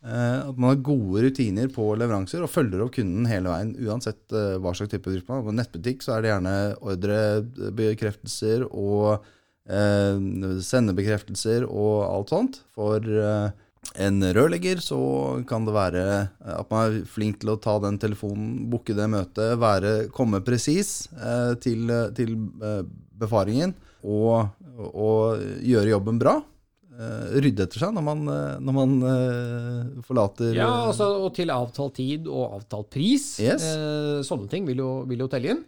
Eh, 0.00 0.48
at 0.48 0.56
man 0.56 0.72
har 0.72 0.84
gode 0.84 1.26
rutiner 1.26 1.68
på 1.72 1.84
leveranser 2.00 2.40
og 2.40 2.48
følger 2.48 2.80
opp 2.80 2.94
kunden 2.96 3.26
hele 3.28 3.52
veien. 3.52 3.74
Uansett 3.84 4.32
eh, 4.32 4.56
hva 4.56 4.72
slags 4.76 4.94
type 4.94 5.04
bedrift 5.04 5.28
man 5.28 5.40
har. 5.40 5.48
På 5.50 5.56
nettbutikk 5.56 6.04
så 6.04 6.14
er 6.14 6.24
det 6.24 6.30
gjerne 6.32 6.54
ordrebekreftelser 6.80 8.64
og 8.70 9.26
eh, 9.68 10.22
sendebekreftelser 10.64 11.66
og 11.68 12.06
alt 12.06 12.32
sånt. 12.32 12.62
For 12.72 13.04
eh, 13.04 13.50
en 14.00 14.24
rørlegger 14.36 14.80
så 14.84 15.00
kan 15.48 15.68
det 15.68 15.76
være 15.76 16.04
at 16.48 16.72
man 16.72 16.80
er 16.86 17.04
flink 17.08 17.42
til 17.42 17.52
å 17.52 17.60
ta 17.60 17.76
den 17.84 18.00
telefonen, 18.00 18.70
booke 18.72 18.96
det 18.96 19.08
møtet, 19.12 19.56
være, 19.60 19.94
komme 20.16 20.40
presis 20.44 21.10
eh, 21.16 21.52
til, 21.60 21.92
til, 22.16 22.38
befaringen 23.20 23.74
og, 24.00 24.48
og 24.80 25.44
gjøre 25.60 25.92
jobben 25.92 26.20
bra. 26.20 26.38
Eh, 27.00 27.34
rydde 27.42 27.64
etter 27.66 27.82
seg 27.82 27.94
når 27.96 28.04
man, 28.06 28.22
eh, 28.30 28.56
når 28.60 28.76
man 28.76 28.94
eh, 29.10 30.00
forlater 30.06 30.54
Ja, 30.58 30.70
altså, 30.90 31.08
og 31.24 31.32
til 31.36 31.52
avtalt 31.54 31.96
tid 31.98 32.28
og 32.30 32.58
avtalt 32.60 32.90
pris. 32.92 33.32
Yes. 33.42 33.64
Sånne 34.28 34.50
ting 34.52 34.68
vil 34.68 34.82
jo, 34.84 34.90
vil 35.08 35.24
jo 35.24 35.30
telle 35.32 35.54
inn. 35.56 35.62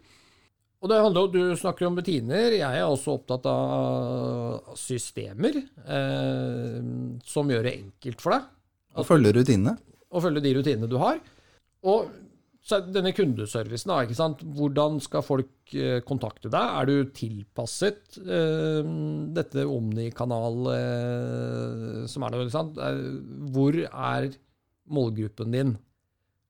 Og 0.82 0.90
det 0.90 0.98
handler, 0.98 1.28
Du 1.30 1.56
snakker 1.56 1.86
om 1.86 1.96
rutiner. 1.98 2.56
Jeg 2.58 2.80
er 2.80 2.82
også 2.88 3.14
opptatt 3.14 3.44
av 3.46 4.72
systemer 4.78 5.60
eh, 5.62 6.80
som 7.22 7.52
gjør 7.54 7.68
det 7.68 7.76
enkelt 7.78 8.24
for 8.24 8.34
deg 8.34 8.98
å 8.98 9.04
følge 9.06 9.30
rutinene. 9.38 9.76
å 10.12 10.20
følge 10.20 10.42
de 10.44 10.50
rutinene 10.58 10.90
du 10.90 10.98
har. 11.00 11.22
Og 11.86 12.10
denne 12.70 13.10
kundeservicen, 13.14 13.90
da, 13.90 14.02
ikke 14.04 14.16
sant? 14.16 14.42
hvordan 14.54 15.00
skal 15.02 15.24
folk 15.26 15.74
eh, 15.74 15.98
kontakte 16.06 16.50
deg? 16.52 16.76
Er 16.78 16.86
du 16.86 17.10
tilpasset 17.14 18.20
uh, 18.22 18.86
dette 19.34 19.64
Omni-kanal 19.66 20.68
eh, 20.70 21.96
som 22.10 22.22
er 22.22 22.34
der? 22.34 22.44
Ikke 22.46 22.54
sant? 22.54 22.78
Hvor 23.54 23.80
er 23.82 24.30
målgruppen 24.92 25.58
din? 25.58 25.74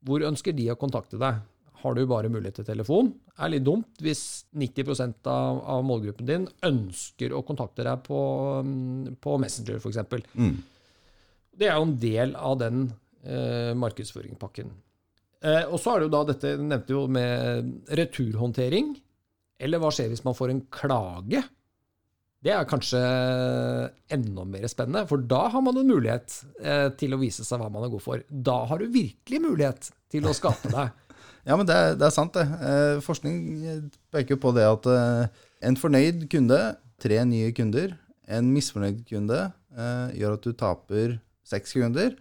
Hvor 0.04 0.26
ønsker 0.28 0.52
de 0.56 0.68
å 0.72 0.78
kontakte 0.78 1.20
deg? 1.22 1.40
Har 1.82 1.96
du 1.96 2.04
bare 2.06 2.30
mulighet 2.30 2.60
til 2.60 2.68
telefon? 2.68 3.10
Det 3.32 3.42
er 3.42 3.54
litt 3.54 3.66
dumt 3.66 4.04
hvis 4.04 4.44
90 4.54 4.92
av, 5.32 5.62
av 5.64 5.82
målgruppen 5.86 6.28
din 6.28 6.46
ønsker 6.68 7.32
å 7.34 7.42
kontakte 7.46 7.86
deg 7.88 8.04
på, 8.06 8.20
mm, 8.62 9.16
på 9.22 9.40
Messenger, 9.42 9.80
f.eks. 9.80 10.28
Mm. 10.36 10.56
Det 11.58 11.66
er 11.70 11.80
jo 11.80 11.88
en 11.88 11.98
del 12.04 12.36
av 12.36 12.60
den 12.60 12.84
uh, 13.24 13.72
markedsføringspakken. 13.80 14.70
Eh, 15.42 15.64
og 15.66 15.80
så 15.82 15.94
er 15.94 16.02
det 16.02 16.08
jo 16.08 16.14
da 16.14 16.22
dette, 16.30 16.52
nevnte 16.60 16.94
jo 16.94 17.06
med 17.10 17.96
returhåndtering. 17.98 18.94
Eller 19.62 19.82
hva 19.82 19.90
skjer 19.94 20.10
hvis 20.12 20.24
man 20.26 20.36
får 20.38 20.52
en 20.52 20.64
klage? 20.74 21.42
Det 22.42 22.50
er 22.50 22.66
kanskje 22.66 22.98
enda 24.10 24.44
mer 24.50 24.66
spennende, 24.70 25.04
for 25.06 25.22
da 25.30 25.44
har 25.52 25.62
man 25.62 25.78
en 25.78 25.90
mulighet 25.92 26.40
eh, 26.58 26.88
til 26.98 27.14
å 27.14 27.20
vise 27.20 27.46
seg 27.46 27.60
hva 27.62 27.68
man 27.70 27.86
er 27.86 27.92
god 27.92 28.02
for. 28.02 28.24
Da 28.26 28.64
har 28.66 28.82
du 28.82 28.90
virkelig 28.90 29.42
mulighet 29.44 29.92
til 30.10 30.26
å 30.26 30.34
skape 30.36 30.72
deg. 30.72 30.90
Ja, 31.42 31.56
men 31.58 31.66
det 31.66 31.74
det 31.98 32.06
er 32.06 32.12
sant, 32.14 32.36
det. 32.36 32.44
Eh, 32.62 33.00
forskning 33.02 33.34
peker 34.14 34.38
på 34.38 34.52
det 34.54 34.62
at 34.62 34.84
eh, 34.86 35.40
en 35.66 35.74
fornøyd 35.74 36.28
kunde, 36.30 36.58
tre 37.02 37.16
nye 37.26 37.48
kunder, 37.56 37.96
en 38.30 38.52
misfornøyd 38.54 39.00
kunde 39.08 39.40
eh, 39.50 40.12
gjør 40.20 40.36
at 40.36 40.46
du 40.46 40.52
taper 40.54 41.16
seks 41.42 41.74
kunder. 41.74 42.14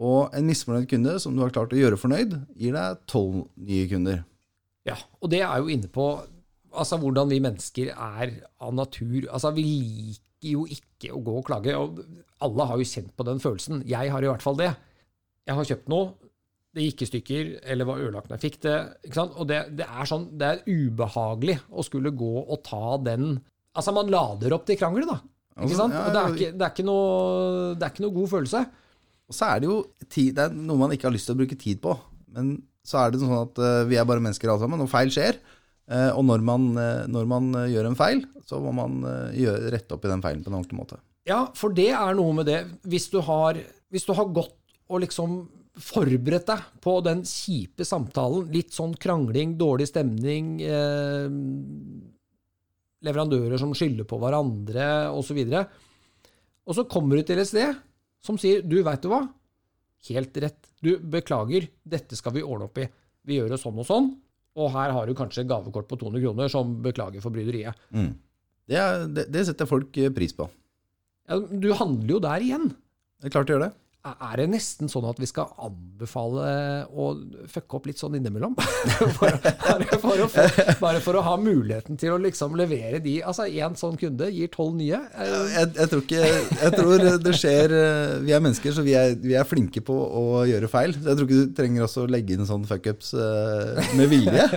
Og 0.00 0.34
en 0.36 0.46
misfornøyd 0.46 0.88
kunde 0.90 1.16
som 1.20 1.34
du 1.36 1.42
har 1.42 1.52
klart 1.54 1.74
å 1.74 1.78
gjøre 1.78 1.98
fornøyd, 2.00 2.36
gir 2.56 2.76
deg 2.76 3.00
tolv 3.10 3.42
nye 3.60 3.88
kunder. 3.90 4.22
Ja, 4.88 4.96
og 5.20 5.32
det 5.32 5.42
er 5.44 5.58
jo 5.60 5.72
inne 5.72 5.90
på 5.92 6.06
altså, 6.70 6.98
hvordan 7.00 7.28
vi 7.32 7.40
mennesker 7.44 7.90
er 7.92 8.32
av 8.62 8.72
natur. 8.76 9.26
Altså, 9.28 9.52
vi 9.56 9.66
liker 9.66 10.54
jo 10.54 10.64
ikke 10.70 11.12
å 11.12 11.20
gå 11.24 11.36
og 11.40 11.46
klage. 11.50 11.74
og 11.76 12.00
Alle 12.40 12.68
har 12.70 12.80
jo 12.80 12.88
kjent 12.88 13.12
på 13.16 13.26
den 13.28 13.42
følelsen. 13.42 13.84
Jeg 13.88 14.12
har 14.14 14.24
i 14.24 14.30
hvert 14.30 14.44
fall 14.44 14.58
det. 14.60 14.72
Jeg 15.48 15.58
har 15.58 15.68
kjøpt 15.68 15.90
noe, 15.92 16.14
det 16.70 16.84
gikk 16.86 17.02
i 17.02 17.08
stykker, 17.10 17.48
eller 17.72 17.88
var 17.88 18.00
ødelagt 18.00 18.30
når 18.30 18.38
jeg 18.38 18.44
fikk 18.46 18.58
det. 18.62 18.76
Og 19.26 19.42
det, 19.50 19.60
det 19.80 19.86
er 19.88 20.08
sånn, 20.08 20.28
det 20.38 20.48
er 20.48 20.60
ubehagelig 20.70 21.58
å 21.74 21.84
skulle 21.86 22.14
gå 22.14 22.34
og 22.44 22.60
ta 22.66 22.96
den 23.02 23.40
Altså, 23.70 23.92
man 23.94 24.08
lader 24.10 24.50
opp 24.56 24.64
til 24.66 24.74
krangel, 24.74 25.04
da. 25.06 25.20
Ikke 25.54 25.62
Altså, 25.62 25.76
sant? 25.78 25.94
Og 25.94 26.08
det 26.10 26.20
er 26.20 26.32
ikke, 26.34 26.46
det 26.58 26.64
er 26.66 26.72
ikke, 26.74 26.84
noe, 26.88 27.10
det 27.78 27.84
er 27.86 27.92
ikke 27.92 28.02
noe 28.02 28.14
god 28.16 28.30
følelse. 28.32 28.62
Og 29.30 29.36
så 29.36 29.52
er 29.52 29.62
det 29.62 29.70
jo 29.70 29.78
tid, 30.10 30.34
det 30.34 30.48
er 30.48 30.54
noe 30.58 30.80
man 30.80 30.92
ikke 30.94 31.06
har 31.06 31.14
lyst 31.14 31.30
til 31.30 31.36
å 31.36 31.40
bruke 31.40 31.58
tid 31.58 31.78
på. 31.82 31.94
Men 32.34 32.56
så 32.86 33.04
er 33.04 33.12
det 33.12 33.20
sånn 33.22 33.36
at 33.36 33.60
eh, 33.62 33.84
vi 33.86 33.98
er 34.00 34.08
bare 34.08 34.22
mennesker 34.24 34.50
alle 34.50 34.64
sammen, 34.64 34.82
og 34.82 34.90
feil 34.90 35.12
skjer. 35.14 35.38
Eh, 35.90 36.10
og 36.10 36.24
når 36.26 36.42
man, 36.46 36.66
eh, 36.80 37.04
når 37.10 37.28
man 37.30 37.52
gjør 37.70 37.90
en 37.90 37.98
feil, 37.98 38.24
så 38.48 38.58
må 38.62 38.74
man 38.74 39.04
gjøre, 39.36 39.70
rette 39.76 39.94
opp 39.94 40.06
i 40.06 40.10
den 40.10 40.24
feilen 40.24 40.42
på 40.42 40.50
en 40.50 40.58
ordentlig 40.58 40.80
måte. 40.80 40.98
Ja, 41.28 41.44
for 41.54 41.70
det 41.76 41.92
er 41.94 42.16
noe 42.18 42.34
med 42.40 42.48
det. 42.50 42.64
Hvis 42.90 43.06
du 43.12 43.20
har, 43.22 43.58
hvis 43.92 44.06
du 44.08 44.14
har 44.18 44.32
gått 44.34 44.56
og 44.90 45.04
liksom 45.04 45.44
forberedt 45.80 46.48
deg 46.50 46.64
på 46.82 46.96
den 47.06 47.22
kjipe 47.28 47.86
samtalen, 47.86 48.48
litt 48.50 48.74
sånn 48.74 48.96
krangling, 49.00 49.54
dårlig 49.60 49.86
stemning, 49.92 50.56
eh, 50.66 51.28
leverandører 53.06 53.60
som 53.60 53.76
skylder 53.76 54.08
på 54.08 54.18
hverandre, 54.20 54.88
osv. 55.14 55.38
Og 56.66 56.76
så 56.76 56.84
kommer 56.90 57.20
du 57.20 57.28
til 57.30 57.40
et 57.40 57.48
sted 57.48 57.78
som 58.24 58.38
sier 58.40 58.64
du, 58.66 58.80
veit 58.86 59.02
du 59.02 59.10
hva, 59.12 59.24
helt 60.08 60.40
rett, 60.42 60.70
du, 60.84 60.94
beklager, 61.12 61.68
dette 61.84 62.16
skal 62.16 62.34
vi 62.36 62.44
ordne 62.44 62.68
opp 62.70 62.80
i. 62.80 62.86
Vi 63.28 63.36
gjør 63.36 63.52
det 63.52 63.60
sånn 63.60 63.78
og 63.80 63.86
sånn, 63.88 64.10
og 64.60 64.72
her 64.74 64.94
har 64.96 65.06
du 65.08 65.14
kanskje 65.16 65.46
gavekort 65.48 65.88
på 65.90 65.98
200 66.00 66.24
kroner 66.24 66.52
som 66.52 66.72
beklager 66.84 67.22
for 67.24 67.34
bryderiet. 67.34 67.76
Det, 68.70 68.78
er, 68.78 69.04
det, 69.10 69.26
det 69.32 69.44
setter 69.48 69.68
folk 69.68 69.96
eh, 69.98 70.12
pris 70.14 70.34
på. 70.36 70.46
Ja, 71.30 71.38
du 71.40 71.70
handler 71.76 72.16
jo 72.16 72.20
der 72.22 72.44
igjen. 72.44 72.70
Det 73.20 73.28
er 73.28 73.34
klart 73.34 73.48
du 73.48 73.54
gjør 73.54 73.64
det. 73.68 73.72
Er 74.00 74.38
det 74.40 74.46
nesten 74.48 74.88
sånn 74.88 75.04
at 75.10 75.18
vi 75.20 75.26
skal 75.28 75.50
anbefale 75.60 76.44
å 76.88 77.10
fucke 77.52 77.76
opp 77.76 77.88
litt 77.90 77.98
sånn 78.00 78.14
innimellom? 78.16 78.54
for, 79.18 79.34
bare, 79.44 79.98
for 80.00 80.22
få, 80.32 80.44
bare 80.80 81.02
for 81.04 81.18
å 81.20 81.24
ha 81.26 81.34
muligheten 81.36 81.98
til 82.00 82.14
å 82.14 82.20
liksom 82.22 82.56
levere 82.56 83.02
de 83.04 83.18
Altså, 83.20 83.44
én 83.44 83.76
sånn 83.76 83.98
kunde 84.00 84.30
gir 84.32 84.48
tolv 84.54 84.78
nye. 84.78 85.02
Jeg, 85.20 85.66
jeg, 85.76 85.90
tror 85.92 86.04
ikke, 86.06 86.22
jeg 86.62 86.72
tror 86.78 87.04
det 87.26 87.34
skjer 87.36 87.74
eh, 87.76 88.14
Vi 88.24 88.32
er 88.32 88.40
mennesker, 88.46 88.72
så 88.78 88.86
vi 88.86 88.96
er, 88.96 89.12
vi 89.20 89.36
er 89.36 89.44
flinke 89.50 89.84
på 89.84 89.92
å 89.92 90.24
gjøre 90.48 90.72
feil. 90.72 90.96
Så 90.96 91.04
jeg 91.12 91.20
tror 91.20 91.28
ikke 91.28 91.42
du 91.50 91.54
trenger 91.60 91.84
også 91.84 92.06
å 92.06 92.10
legge 92.16 92.38
inn 92.38 92.48
sånn 92.48 92.64
fuckups 92.72 93.12
eh, 93.20 93.92
med 94.00 94.08
vilje. 94.14 94.48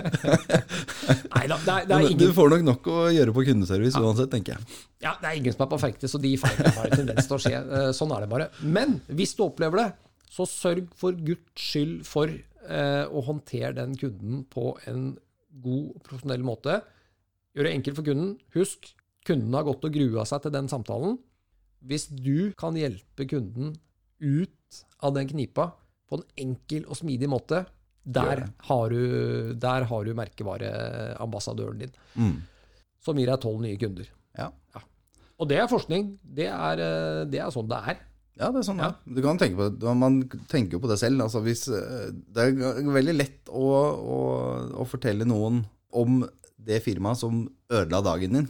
Nei 1.34 1.44
da, 1.50 1.60
det, 1.60 1.76
er- 1.76 1.86
det, 1.90 2.00
er 2.00 2.16
Du 2.24 2.26
får 2.36 2.52
nok 2.56 2.64
nok 2.70 2.90
å 2.94 2.98
gjøre 3.12 3.36
på 3.36 3.44
kundeservice 3.50 4.00
uansett, 4.00 4.32
tenker 4.32 4.56
jeg. 4.56 4.80
ja, 5.04 5.12
det 5.20 5.28
er 5.28 5.38
ingen 5.42 5.52
som 5.52 5.66
er 5.66 5.70
perfekte, 5.74 6.08
så 6.08 6.16
de 6.22 6.32
feilene 6.40 6.72
har 6.78 6.88
en 6.88 6.98
tendens 7.02 7.28
til 7.28 7.36
å 7.36 7.40
skje. 7.44 7.58
Eh, 7.60 7.90
Sånn 7.92 8.12
er 8.16 8.24
det 8.24 8.30
bare. 8.32 8.48
Men 8.64 8.96
hvis 9.12 9.33
du 9.38 9.44
opplever 9.46 9.80
det, 9.80 9.88
så 10.30 10.46
sørg 10.48 10.88
for 10.98 11.12
guds 11.26 11.60
skyld 11.60 12.02
for 12.08 12.30
eh, 12.32 13.04
å 13.06 13.22
håndtere 13.26 13.74
den 13.76 13.94
kunden 14.00 14.42
på 14.50 14.72
en 14.90 15.12
god, 15.62 15.92
og 15.94 16.02
profesjonell 16.08 16.42
måte. 16.46 16.80
Gjør 17.54 17.68
det 17.68 17.74
enkelt 17.76 17.96
for 18.00 18.08
kunden. 18.08 18.32
Husk, 18.56 18.90
kunden 19.26 19.54
har 19.54 19.66
gått 19.68 19.84
og 19.86 19.94
grua 19.94 20.24
seg 20.26 20.42
til 20.42 20.54
den 20.56 20.68
samtalen. 20.72 21.18
Hvis 21.84 22.08
du 22.10 22.50
kan 22.58 22.74
hjelpe 22.78 23.26
kunden 23.30 23.74
ut 24.24 24.82
av 25.04 25.14
den 25.14 25.28
knipa 25.30 25.68
på 26.08 26.18
en 26.18 26.26
enkel 26.40 26.86
og 26.88 26.98
smidig 26.98 27.28
måte, 27.30 27.62
der 28.04 28.42
har 28.68 28.90
du, 28.92 29.54
der 29.56 29.86
har 29.88 30.04
du 30.04 30.10
merkevareambassadøren 30.18 31.78
din, 31.78 31.92
Mm. 32.16 32.42
som 33.00 33.16
gir 33.16 33.26
deg 33.30 33.40
tolv 33.40 33.60
nye 33.62 33.78
kunder. 33.78 34.08
Ja. 34.36 34.50
Og 35.38 35.48
det 35.48 35.58
er 35.58 35.68
forskning. 35.68 36.18
Det 36.22 36.46
er, 36.46 36.78
eh, 36.78 37.24
det 37.24 37.40
er 37.40 37.50
sånn 37.50 37.68
det 37.68 37.78
er. 37.88 37.98
Ja, 38.40 38.50
det 38.50 38.64
er 38.64 38.66
sånn 38.66 38.82
Ja. 38.82 38.90
Du 39.06 39.20
kan 39.22 39.38
tenke 39.38 39.58
på 39.58 39.68
det. 39.70 39.94
Man 39.98 40.22
tenker 40.50 40.76
jo 40.76 40.82
på 40.82 40.90
det 40.90 40.98
selv. 40.98 41.22
Altså 41.22 41.42
hvis, 41.44 41.68
eh, 41.68 42.10
det 42.10 42.48
er 42.50 42.82
veldig 42.90 43.14
lett 43.14 43.52
å, 43.52 43.68
å, 43.94 44.18
å 44.82 44.86
fortelle 44.90 45.26
noen 45.28 45.62
om 45.94 46.24
det 46.58 46.82
firmaet 46.82 47.20
som 47.20 47.44
ødela 47.70 48.02
dagen 48.02 48.38
din. 48.40 48.48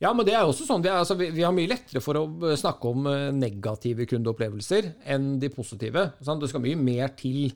Ja, 0.00 0.12
men 0.16 0.24
det 0.24 0.32
er 0.32 0.48
også 0.48 0.64
sånn. 0.64 0.80
Vi, 0.84 0.88
er, 0.88 1.00
altså, 1.02 1.16
vi, 1.18 1.28
vi 1.32 1.44
har 1.44 1.52
mye 1.52 1.68
lettere 1.68 2.00
for 2.04 2.16
å 2.16 2.24
eh, 2.48 2.56
snakke 2.60 2.92
om 2.92 3.08
eh, 3.08 3.26
negative 3.36 4.06
kundeopplevelser 4.08 4.94
enn 5.12 5.34
de 5.40 5.50
positive. 5.52 6.06
Sant? 6.24 6.40
Det 6.40 6.48
skal 6.52 6.64
mye 6.64 6.78
mer 6.80 7.12
til 7.16 7.50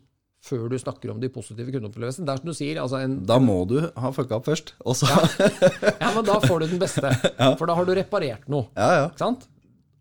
før 0.44 0.66
du 0.68 0.76
snakker 0.76 1.08
om 1.08 1.20
de 1.22 1.30
positive 1.32 1.72
kundeopplevelsene. 1.72 2.26
Det 2.28 2.34
er 2.34 2.42
som 2.42 2.50
du 2.50 2.56
sier, 2.56 2.80
altså 2.82 3.00
en, 3.00 3.16
Da 3.24 3.38
må 3.40 3.62
du 3.68 3.78
ha 3.80 4.10
fucka 4.12 4.36
opp 4.36 4.50
først. 4.50 4.74
Og 4.84 4.96
så 5.00 5.08
ja, 5.08 6.10
men 6.12 6.24
da 6.28 6.36
får 6.44 6.64
du 6.64 6.74
den 6.74 6.82
beste. 6.82 7.12
For 7.58 7.64
da 7.64 7.76
har 7.78 7.88
du 7.88 7.94
reparert 7.96 8.44
noe. 8.52 8.68
Ja, 8.76 9.06
ja. 9.06 9.30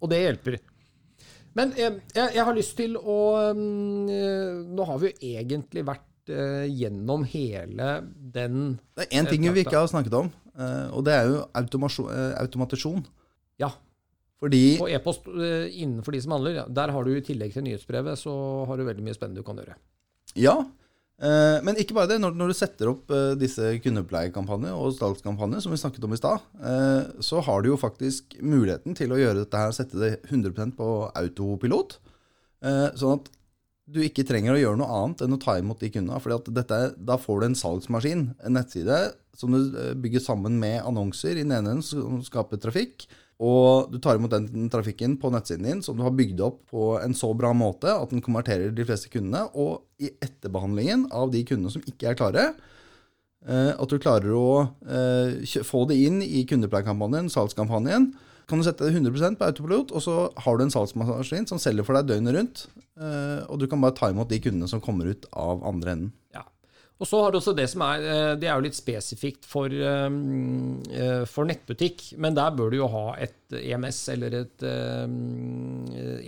Og 0.04 0.12
det 0.12 0.20
hjelper. 0.20 0.60
Men 1.58 1.74
eh, 1.78 2.00
jeg, 2.16 2.34
jeg 2.38 2.46
har 2.48 2.58
lyst 2.58 2.76
til 2.80 2.98
å 2.98 3.20
mm, 3.54 4.10
eh, 4.10 4.60
Nå 4.74 4.90
har 4.90 5.02
vi 5.02 5.12
jo 5.12 5.32
egentlig 5.38 5.86
vært 5.88 6.34
eh, 6.34 6.66
gjennom 6.70 7.26
hele 7.30 7.96
den 8.34 8.78
Det 8.98 9.08
er 9.08 9.18
én 9.22 9.30
ting 9.30 9.46
vi 9.54 9.66
ikke 9.66 9.78
har 9.78 9.90
snakket 9.92 10.18
om, 10.18 10.32
og 10.94 11.02
det 11.06 11.14
er 11.16 11.32
jo 11.32 11.40
automatisjon. 11.58 13.02
Ja, 13.62 13.72
Fordi 14.42 14.78
på 14.78 14.90
e-post 14.92 15.26
innenfor 15.26 16.14
de 16.14 16.22
som 16.22 16.36
handler. 16.36 16.60
Der 16.70 16.94
har 16.94 17.06
du 17.06 17.10
i 17.16 17.24
tillegg 17.26 17.56
til 17.56 17.66
nyhetsbrevet, 17.66 18.22
så 18.22 18.34
har 18.70 18.78
du 18.78 18.86
veldig 18.86 19.06
mye 19.06 19.18
spennende 19.18 19.42
du 19.42 19.48
kan 19.48 19.58
gjøre. 19.58 19.76
Ja, 20.38 20.60
men 21.64 21.78
ikke 21.80 21.96
bare 21.96 22.10
det. 22.10 22.18
Når, 22.24 22.34
du 22.50 22.56
setter 22.58 22.90
opp 22.92 23.12
eh, 23.14 23.36
disse 23.40 23.76
kundepleiekampanjer 23.84 24.74
og 24.74 24.96
salgskampanjer, 24.98 25.62
som 25.64 25.74
vi 25.74 25.80
snakket 25.80 26.08
om 26.08 26.16
i 26.16 26.20
stad, 26.20 26.48
eh, 26.60 27.14
så 27.24 27.44
har 27.46 27.62
du 27.62 27.70
jo 27.70 27.80
faktisk 27.80 28.36
muligheten 28.42 28.98
til 28.98 29.14
å 29.14 29.20
gjøre 29.22 29.44
dette 29.44 29.62
her, 29.62 29.76
sette 29.76 30.02
det 30.02 30.12
100% 30.32 30.76
på 30.80 30.90
autopilot. 31.14 32.00
Eh, 32.66 32.90
sånn 33.00 33.20
at 33.20 33.32
du 33.94 34.00
ikke 34.00 34.24
trenger 34.26 34.56
å 34.56 34.62
gjøre 34.62 34.80
noe 34.80 35.00
annet 35.00 35.26
enn 35.26 35.36
å 35.36 35.42
ta 35.44 35.58
imot 35.60 35.82
de 35.84 35.92
kundene. 35.92 36.16
er- 36.18 36.96
da 36.98 37.18
får 37.18 37.40
du 37.40 37.46
en 37.46 37.56
salgsmaskin, 37.56 38.36
en 38.44 38.54
nettside, 38.54 39.14
som 39.36 39.52
du 39.52 39.78
eh, 39.78 39.94
bygger 39.94 40.22
sammen 40.24 40.60
med 40.60 40.82
annonser 40.84 41.32
i 41.38 41.44
den 41.44 41.52
ene 41.52 41.76
enden 41.76 41.84
som 41.84 42.22
skaper 42.24 42.58
trafikk. 42.58 43.08
Og 43.42 43.90
du 43.92 43.98
tar 44.00 44.20
imot 44.20 44.32
den 44.32 44.70
trafikken 44.72 45.16
på 45.20 45.32
nettsiden 45.34 45.66
din 45.66 45.82
som 45.82 45.98
du 45.98 46.04
har 46.06 46.14
bygd 46.16 46.42
opp 46.46 46.60
på 46.72 46.94
en 47.02 47.16
så 47.18 47.32
bra 47.36 47.54
måte 47.58 47.90
at 47.90 48.14
den 48.14 48.22
konverterer 48.24 48.72
de 48.76 48.86
fleste 48.86 49.10
kundene. 49.14 49.48
Og 49.58 49.82
i 50.00 50.12
etterbehandlingen 50.22 51.08
av 51.12 51.32
de 51.34 51.42
kundene 51.48 51.74
som 51.74 51.84
ikke 51.90 52.12
er 52.12 52.20
klare, 52.20 52.46
eh, 53.48 53.72
at 53.74 53.90
du 53.90 53.98
klarer 54.00 54.36
å 54.38 54.46
eh, 54.86 55.64
få 55.66 55.86
det 55.90 55.98
inn 56.06 56.22
i 56.22 56.46
kundepleiekampanjen, 56.50 57.32
salgskampanjen, 57.34 58.14
kan 58.48 58.60
du 58.60 58.66
sette 58.68 58.84
deg 58.86 58.98
100% 59.00 59.38
på 59.40 59.46
autopilot, 59.48 59.92
og 59.96 60.04
så 60.04 60.16
har 60.46 60.58
du 60.60 60.66
en 60.66 60.74
salgsmaskin 60.74 61.48
som 61.48 61.60
selger 61.64 61.86
for 61.88 61.96
deg 61.96 62.10
døgnet 62.12 62.36
rundt. 62.36 62.66
eh, 63.00 63.40
Og 63.50 63.60
du 63.60 63.68
kan 63.72 63.82
bare 63.82 63.96
ta 63.96 64.12
imot 64.12 64.30
de 64.30 64.40
kundene 64.44 64.68
som 64.70 64.82
kommer 64.84 65.08
ut 65.10 65.26
av 65.32 65.64
andre 65.66 65.96
enden. 65.96 66.12
Ja. 66.36 66.44
Og 67.04 67.10
så 67.10 67.20
har 67.20 67.34
du 67.34 67.40
også 67.42 67.52
det 67.58 67.66
som 67.68 67.84
er 67.84 68.06
eh, 68.08 68.34
Det 68.40 68.48
er 68.48 68.56
jo 68.56 68.64
litt 68.64 68.78
spesifikt 68.78 69.48
for, 69.50 69.68
eh, 69.68 70.08
eh, 70.96 71.24
for 71.28 71.50
nettbutikk, 71.50 72.14
men 72.24 72.38
der 72.38 72.56
bør 72.56 72.72
du 72.72 72.80
jo 72.80 72.88
ha 72.94 73.06
et 73.20 73.58
EMS 73.60 74.00
eller 74.16 74.38
et 74.40 74.64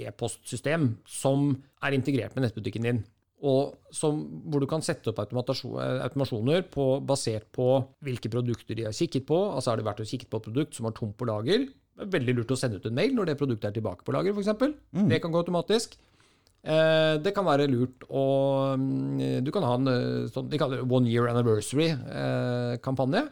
e-postsystem 0.05 0.91
som 1.09 1.53
er 1.81 1.95
integrert 1.95 2.35
med 2.35 2.45
nettbutikken 2.45 2.85
din. 2.85 2.99
Og 3.45 3.75
som, 3.93 4.19
hvor 4.49 4.63
du 4.63 4.67
kan 4.69 4.83
sette 4.83 5.11
opp 5.11 5.19
automasjoner 5.21 6.65
på, 6.71 6.85
basert 7.07 7.47
på 7.55 7.67
hvilke 8.05 8.31
produkter 8.33 8.77
de 8.77 8.88
har 8.88 8.95
kikket 8.95 9.25
på. 9.27 9.38
Altså 9.53 9.71
Har 9.71 9.79
det 9.79 9.88
vært 9.88 10.01
og 10.03 10.09
kikket 10.09 10.31
på 10.31 10.41
et 10.41 10.47
produkt 10.49 10.77
som 10.77 10.88
var 10.88 10.95
tomt 10.97 11.17
på 11.17 11.27
lager? 11.29 11.67
Det 11.95 12.03
er 12.03 12.13
veldig 12.17 12.35
lurt 12.39 12.51
å 12.51 12.59
sende 12.59 12.81
ut 12.81 12.88
en 12.89 12.97
mail 12.97 13.15
når 13.15 13.31
det 13.31 13.39
produktet 13.39 13.69
er 13.69 13.77
tilbake 13.77 14.05
på 14.05 14.15
lager, 14.15 14.35
f.eks. 14.35 14.51
Det 15.11 15.21
kan 15.23 15.31
gå 15.31 15.41
automatisk. 15.43 15.95
Eh, 16.65 17.15
Det 17.21 17.32
kan 17.36 17.45
være 17.45 17.67
lurt 17.69 18.06
å 18.10 18.23
mm, 18.80 19.43
Du 19.45 19.51
kan 19.54 19.65
ha 19.67 19.75
en 19.78 19.88
eh, 19.91 20.28
sånn, 20.34 20.47
de 20.49 20.58
kaller 20.58 20.82
det 20.82 20.89
one 20.89 21.10
year 21.12 21.30
anniversary-kampanje. 21.30 23.25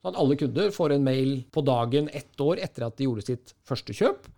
Sånn 0.00 0.14
at 0.14 0.20
alle 0.22 0.36
kunder 0.40 0.70
får 0.72 0.94
en 0.96 1.04
mail 1.04 1.32
på 1.52 1.60
dagen 1.66 2.08
ett 2.16 2.40
år 2.40 2.62
etter 2.64 2.86
at 2.86 2.96
de 2.96 3.04
gjorde 3.04 3.26
sitt 3.26 3.52
første 3.68 3.92
kjøp. 3.96 4.30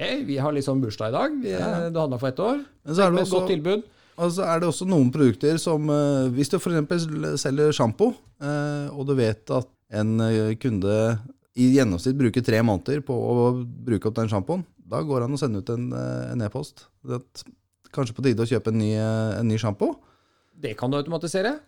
Hei, 0.00 0.14
vi 0.26 0.38
har 0.42 0.54
liksom 0.56 0.80
bursdag 0.82 1.12
i 1.12 1.14
dag. 1.14 1.36
Vi, 1.44 1.52
Du 1.94 2.00
handla 2.00 2.18
for 2.18 2.32
ett 2.32 2.40
år. 2.42 2.64
Men 2.82 2.96
så 2.96 3.04
er 3.04 3.12
det 3.14 3.22
også, 3.22 3.38
godt 3.38 3.52
tilbud. 3.52 3.84
og 4.16 4.32
så 4.34 4.48
er 4.48 4.60
det 4.62 4.68
også 4.72 4.88
noen 4.90 5.12
produkter 5.14 5.60
som 5.62 5.86
eh, 5.92 6.32
Hvis 6.34 6.50
du 6.50 6.58
f.eks. 6.58 7.06
selger 7.44 7.70
sjampo, 7.76 8.10
eh, 8.42 8.88
og 8.90 9.06
du 9.06 9.14
vet 9.14 9.54
at 9.54 9.70
en 9.92 10.18
eh, 10.26 10.56
kunde 10.58 10.96
i 11.54 11.68
gjennomsnitt 11.76 12.16
bruker 12.16 12.42
tre 12.42 12.58
måneder 12.64 13.02
på 13.04 13.12
å 13.14 13.50
bruke 13.62 14.08
opp 14.08 14.16
den 14.16 14.30
sjampoen, 14.32 14.64
da 14.88 15.02
går 15.06 15.22
det 15.22 15.28
an 15.28 15.36
å 15.36 15.40
sende 15.40 15.62
ut 15.62 15.72
en 15.72 15.90
eh, 15.96 16.46
e-post. 16.46 16.86
Er 17.08 17.22
Kanskje 17.92 18.16
på 18.16 18.24
tide 18.24 18.44
å 18.44 18.48
kjøpe 18.48 18.72
en 18.72 18.80
ny, 18.80 18.94
eh, 18.96 19.34
en 19.40 19.48
ny 19.48 19.58
sjampo? 19.60 19.90
Det 20.62 20.74
kan 20.78 20.90
du 20.90 20.96
automatisere. 20.98 21.58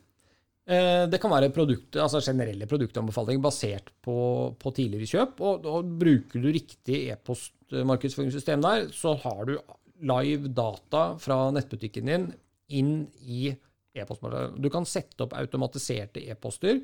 Eh, 0.66 1.05
Det 1.07 1.20
kan 1.20 1.31
være 1.31 1.53
produkt, 1.53 1.96
altså 2.00 2.22
generelle 2.24 2.66
produktanbefalinger 2.66 3.42
basert 3.44 3.90
på, 4.03 4.55
på 4.59 4.72
tidligere 4.74 5.11
kjøp. 5.11 5.40
Og, 5.44 5.66
og 5.68 5.92
bruker 6.00 6.40
du 6.40 6.48
riktig 6.53 7.05
e-postmarkedsføringssystem 7.12 8.64
der, 8.64 8.88
så 8.92 9.14
har 9.20 9.44
du 9.50 9.59
live 10.05 10.48
data 10.57 11.14
fra 11.20 11.50
nettbutikken 11.55 12.09
din 12.09 12.27
inn 12.74 12.94
i 13.20 13.53
e-postmarkedet. 13.94 14.57
Du 14.59 14.70
kan 14.72 14.88
sette 14.88 15.27
opp 15.27 15.37
automatiserte 15.38 16.24
e-poster. 16.33 16.81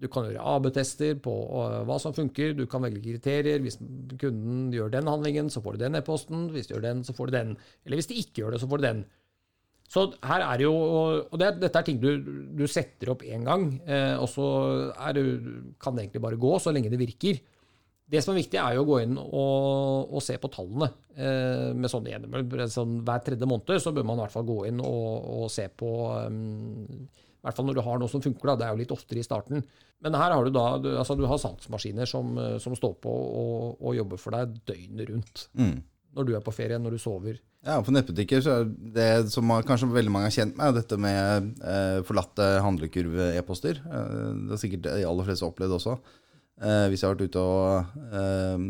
Du 0.00 0.08
kan 0.08 0.26
gjøre 0.26 0.44
AB-tester 0.56 1.18
på 1.20 1.32
øh, 1.60 1.80
hva 1.88 1.98
som 2.00 2.16
funker. 2.16 2.54
Du 2.56 2.64
kan 2.70 2.82
velge 2.84 3.02
kriterier. 3.04 3.60
Hvis 3.60 3.76
kunden 4.20 4.70
gjør 4.72 4.92
den 4.94 5.10
handlingen, 5.10 5.50
så 5.52 5.62
får 5.64 5.76
du 5.76 5.84
den 5.84 6.00
e-posten. 6.00 6.48
Hvis 6.54 6.70
de 6.70 6.76
gjør 6.76 6.86
den, 6.88 7.02
så 7.04 7.16
får 7.16 7.30
du 7.30 7.36
den. 7.36 7.56
Eller 7.84 8.00
hvis 8.00 8.08
de 8.10 8.20
ikke 8.22 8.42
gjør 8.42 8.56
det, 8.56 8.62
så 8.62 8.70
får 8.70 8.80
du 8.80 8.86
den. 8.88 9.04
Så 9.90 10.06
her 10.22 10.44
er 10.46 10.62
jo, 10.62 10.72
og 11.26 11.38
det, 11.40 11.56
Dette 11.64 11.80
er 11.80 11.86
ting 11.86 11.98
du, 11.98 12.10
du 12.54 12.62
setter 12.70 13.10
opp 13.10 13.24
én 13.26 13.42
gang, 13.42 13.64
eh, 13.90 14.14
og 14.22 14.28
så 14.30 14.44
det, 15.16 15.24
kan 15.82 15.96
det 15.96 16.04
egentlig 16.04 16.22
bare 16.22 16.38
gå 16.38 16.52
så 16.62 16.70
lenge 16.70 16.92
det 16.92 17.00
virker. 17.00 17.40
Det 18.10 18.22
som 18.22 18.34
er 18.34 18.40
viktig, 18.40 18.58
er 18.58 18.76
jo 18.76 18.84
å 18.84 18.88
gå 18.88 19.00
inn 19.04 19.16
og, 19.18 20.14
og 20.14 20.22
se 20.22 20.36
på 20.42 20.50
tallene. 20.50 20.88
Eh, 21.14 21.70
med 21.74 21.90
sånn 21.90 23.00
Hver 23.06 23.26
tredje 23.26 23.50
måned 23.50 23.82
så 23.82 23.92
bør 23.94 24.06
man 24.06 24.18
i 24.18 24.24
hvert 24.24 24.34
fall 24.34 24.46
gå 24.46 24.60
inn 24.70 24.78
og, 24.82 25.10
og 25.42 25.50
se 25.50 25.66
på 25.74 25.90
um, 26.26 27.04
I 27.40 27.46
hvert 27.46 27.56
fall 27.56 27.68
når 27.70 27.78
du 27.78 27.84
har 27.86 28.00
noe 28.00 28.12
som 28.12 28.22
funker. 28.24 28.52
Da. 28.52 28.56
Det 28.60 28.66
er 28.66 28.74
jo 28.74 28.80
litt 28.82 28.92
oftere 28.94 29.22
i 29.22 29.24
starten. 29.26 29.62
Men 30.04 30.16
her 30.16 30.34
har 30.36 30.44
du 30.44 30.52
da 30.52 30.66
du, 30.80 30.90
altså 31.00 31.16
du 31.16 31.26
har 31.28 31.40
salgsmaskiner 31.40 32.08
som, 32.08 32.36
eh, 32.38 32.58
som 32.60 32.76
står 32.76 32.98
på 33.00 33.12
og, 33.12 33.80
og 33.80 33.96
jobber 33.96 34.20
for 34.20 34.36
deg 34.36 34.60
døgnet 34.68 35.08
rundt. 35.12 35.46
Når 36.10 36.26
du 36.26 36.34
er 36.34 36.42
på 36.44 36.52
ferie, 36.52 36.78
når 36.82 36.96
du 36.96 37.00
sover. 37.00 37.38
Ja, 37.62 37.76
på 37.84 37.92
nettbutikker 37.92 38.40
så 38.42 38.54
er 38.62 38.70
det 38.96 39.10
som 39.30 39.50
kanskje 39.68 39.90
veldig 39.92 40.12
mange 40.14 40.30
er 40.30 40.34
kjent 40.34 40.56
med, 40.56 40.78
dette 40.78 40.96
med 41.00 41.50
eh, 41.60 42.00
forlatte 42.08 42.46
handlekurve-e-poster. 42.64 43.82
Eh, 43.84 44.24
det 44.46 44.54
har 44.56 44.62
sikkert 44.62 44.86
de 44.88 45.04
aller 45.04 45.28
fleste 45.28 45.46
opplevd 45.46 45.76
også. 45.76 45.98
Eh, 46.60 46.86
hvis 46.92 47.00
jeg 47.00 47.08
har 47.08 47.14
vært 47.14 47.30
ute 47.32 47.40
og 47.40 48.00
eh, 48.16 48.64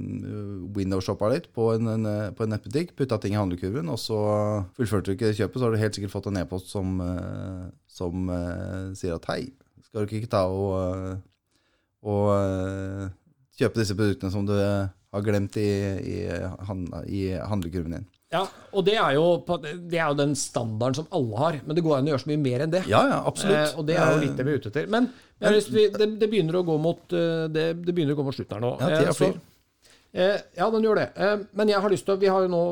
windowshoppa 0.76 1.30
litt 1.32 1.48
på 1.54 1.72
en, 1.74 1.88
en, 1.94 2.10
på 2.34 2.44
en 2.44 2.52
nettbutikk, 2.54 2.92
putta 2.98 3.18
ting 3.22 3.34
i 3.34 3.38
handlekurven, 3.38 3.88
og 3.90 3.98
så 3.98 4.18
fullførte 4.76 5.10
du 5.10 5.16
ikke 5.16 5.32
kjøpet, 5.38 5.58
så 5.58 5.66
har 5.66 5.74
du 5.74 5.80
helt 5.80 5.98
sikkert 5.98 6.14
fått 6.14 6.28
en 6.30 6.38
e-post 6.42 6.70
som, 6.70 7.00
eh, 7.02 7.64
som 8.00 8.30
eh, 8.34 8.92
sier 8.98 9.16
at 9.16 9.28
hei, 9.30 9.42
skal 9.86 10.06
du 10.06 10.16
ikke 10.16 10.30
ta 10.32 10.46
og, 10.48 10.72
eh, 10.80 11.18
og 12.08 12.30
eh, 12.36 13.10
kjøpe 13.60 13.82
disse 13.82 13.98
produktene 13.98 14.32
som 14.32 14.48
du 14.48 14.56
har 14.56 15.26
glemt 15.26 15.58
i, 15.60 15.68
i, 16.00 16.16
i 17.10 17.22
handlekurven 17.50 17.98
din. 17.98 18.08
Ja, 18.30 18.44
og 18.70 18.84
det 18.86 18.94
er, 18.94 19.16
jo, 19.16 19.24
det 19.90 19.98
er 19.98 20.12
jo 20.12 20.18
den 20.20 20.36
standarden 20.38 21.00
som 21.00 21.08
alle 21.18 21.38
har, 21.40 21.56
men 21.66 21.74
det 21.74 21.82
går 21.82 21.96
an 21.96 22.06
å 22.06 22.12
gjøre 22.12 22.22
så 22.22 22.30
mye 22.30 22.42
mer 22.44 22.62
enn 22.62 22.74
det. 22.76 22.84
Ja, 22.86 23.00
ja, 23.10 23.18
absolutt. 23.26 23.58
Eh, 23.58 23.78
og 23.80 23.88
det 23.88 23.96
er 23.98 24.12
jo 24.12 24.20
litt 24.22 24.36
det 24.38 24.46
vi 24.46 24.52
er 24.52 24.60
ute 24.60 24.70
etter. 24.70 24.90
Men 24.92 25.08
lyst 25.50 25.72
det, 25.74 25.88
det, 25.98 26.28
begynner 26.30 26.60
å 26.60 26.66
gå 26.68 26.76
mot, 26.78 27.02
det, 27.10 27.64
det 27.82 27.94
begynner 27.96 28.14
å 28.14 28.20
gå 28.20 28.28
mot 28.28 28.36
slutten 28.36 28.60
her 28.60 28.62
nå. 28.62 28.76
Ja, 28.78 29.00
tida 29.00 29.16
flyr. 29.18 29.40
Eh, 30.10 30.38
ja, 30.58 30.66
den 30.70 30.86
gjør 30.86 30.98
det. 30.98 31.08
Eh, 31.18 31.36
men 31.58 31.70
jeg 31.70 31.82
har 31.82 31.92
lyst 31.92 32.06
til 32.06 32.14
å, 32.14 32.20
vi 32.22 32.30
har 32.30 32.46
jo 32.46 32.50
nå 32.50 32.62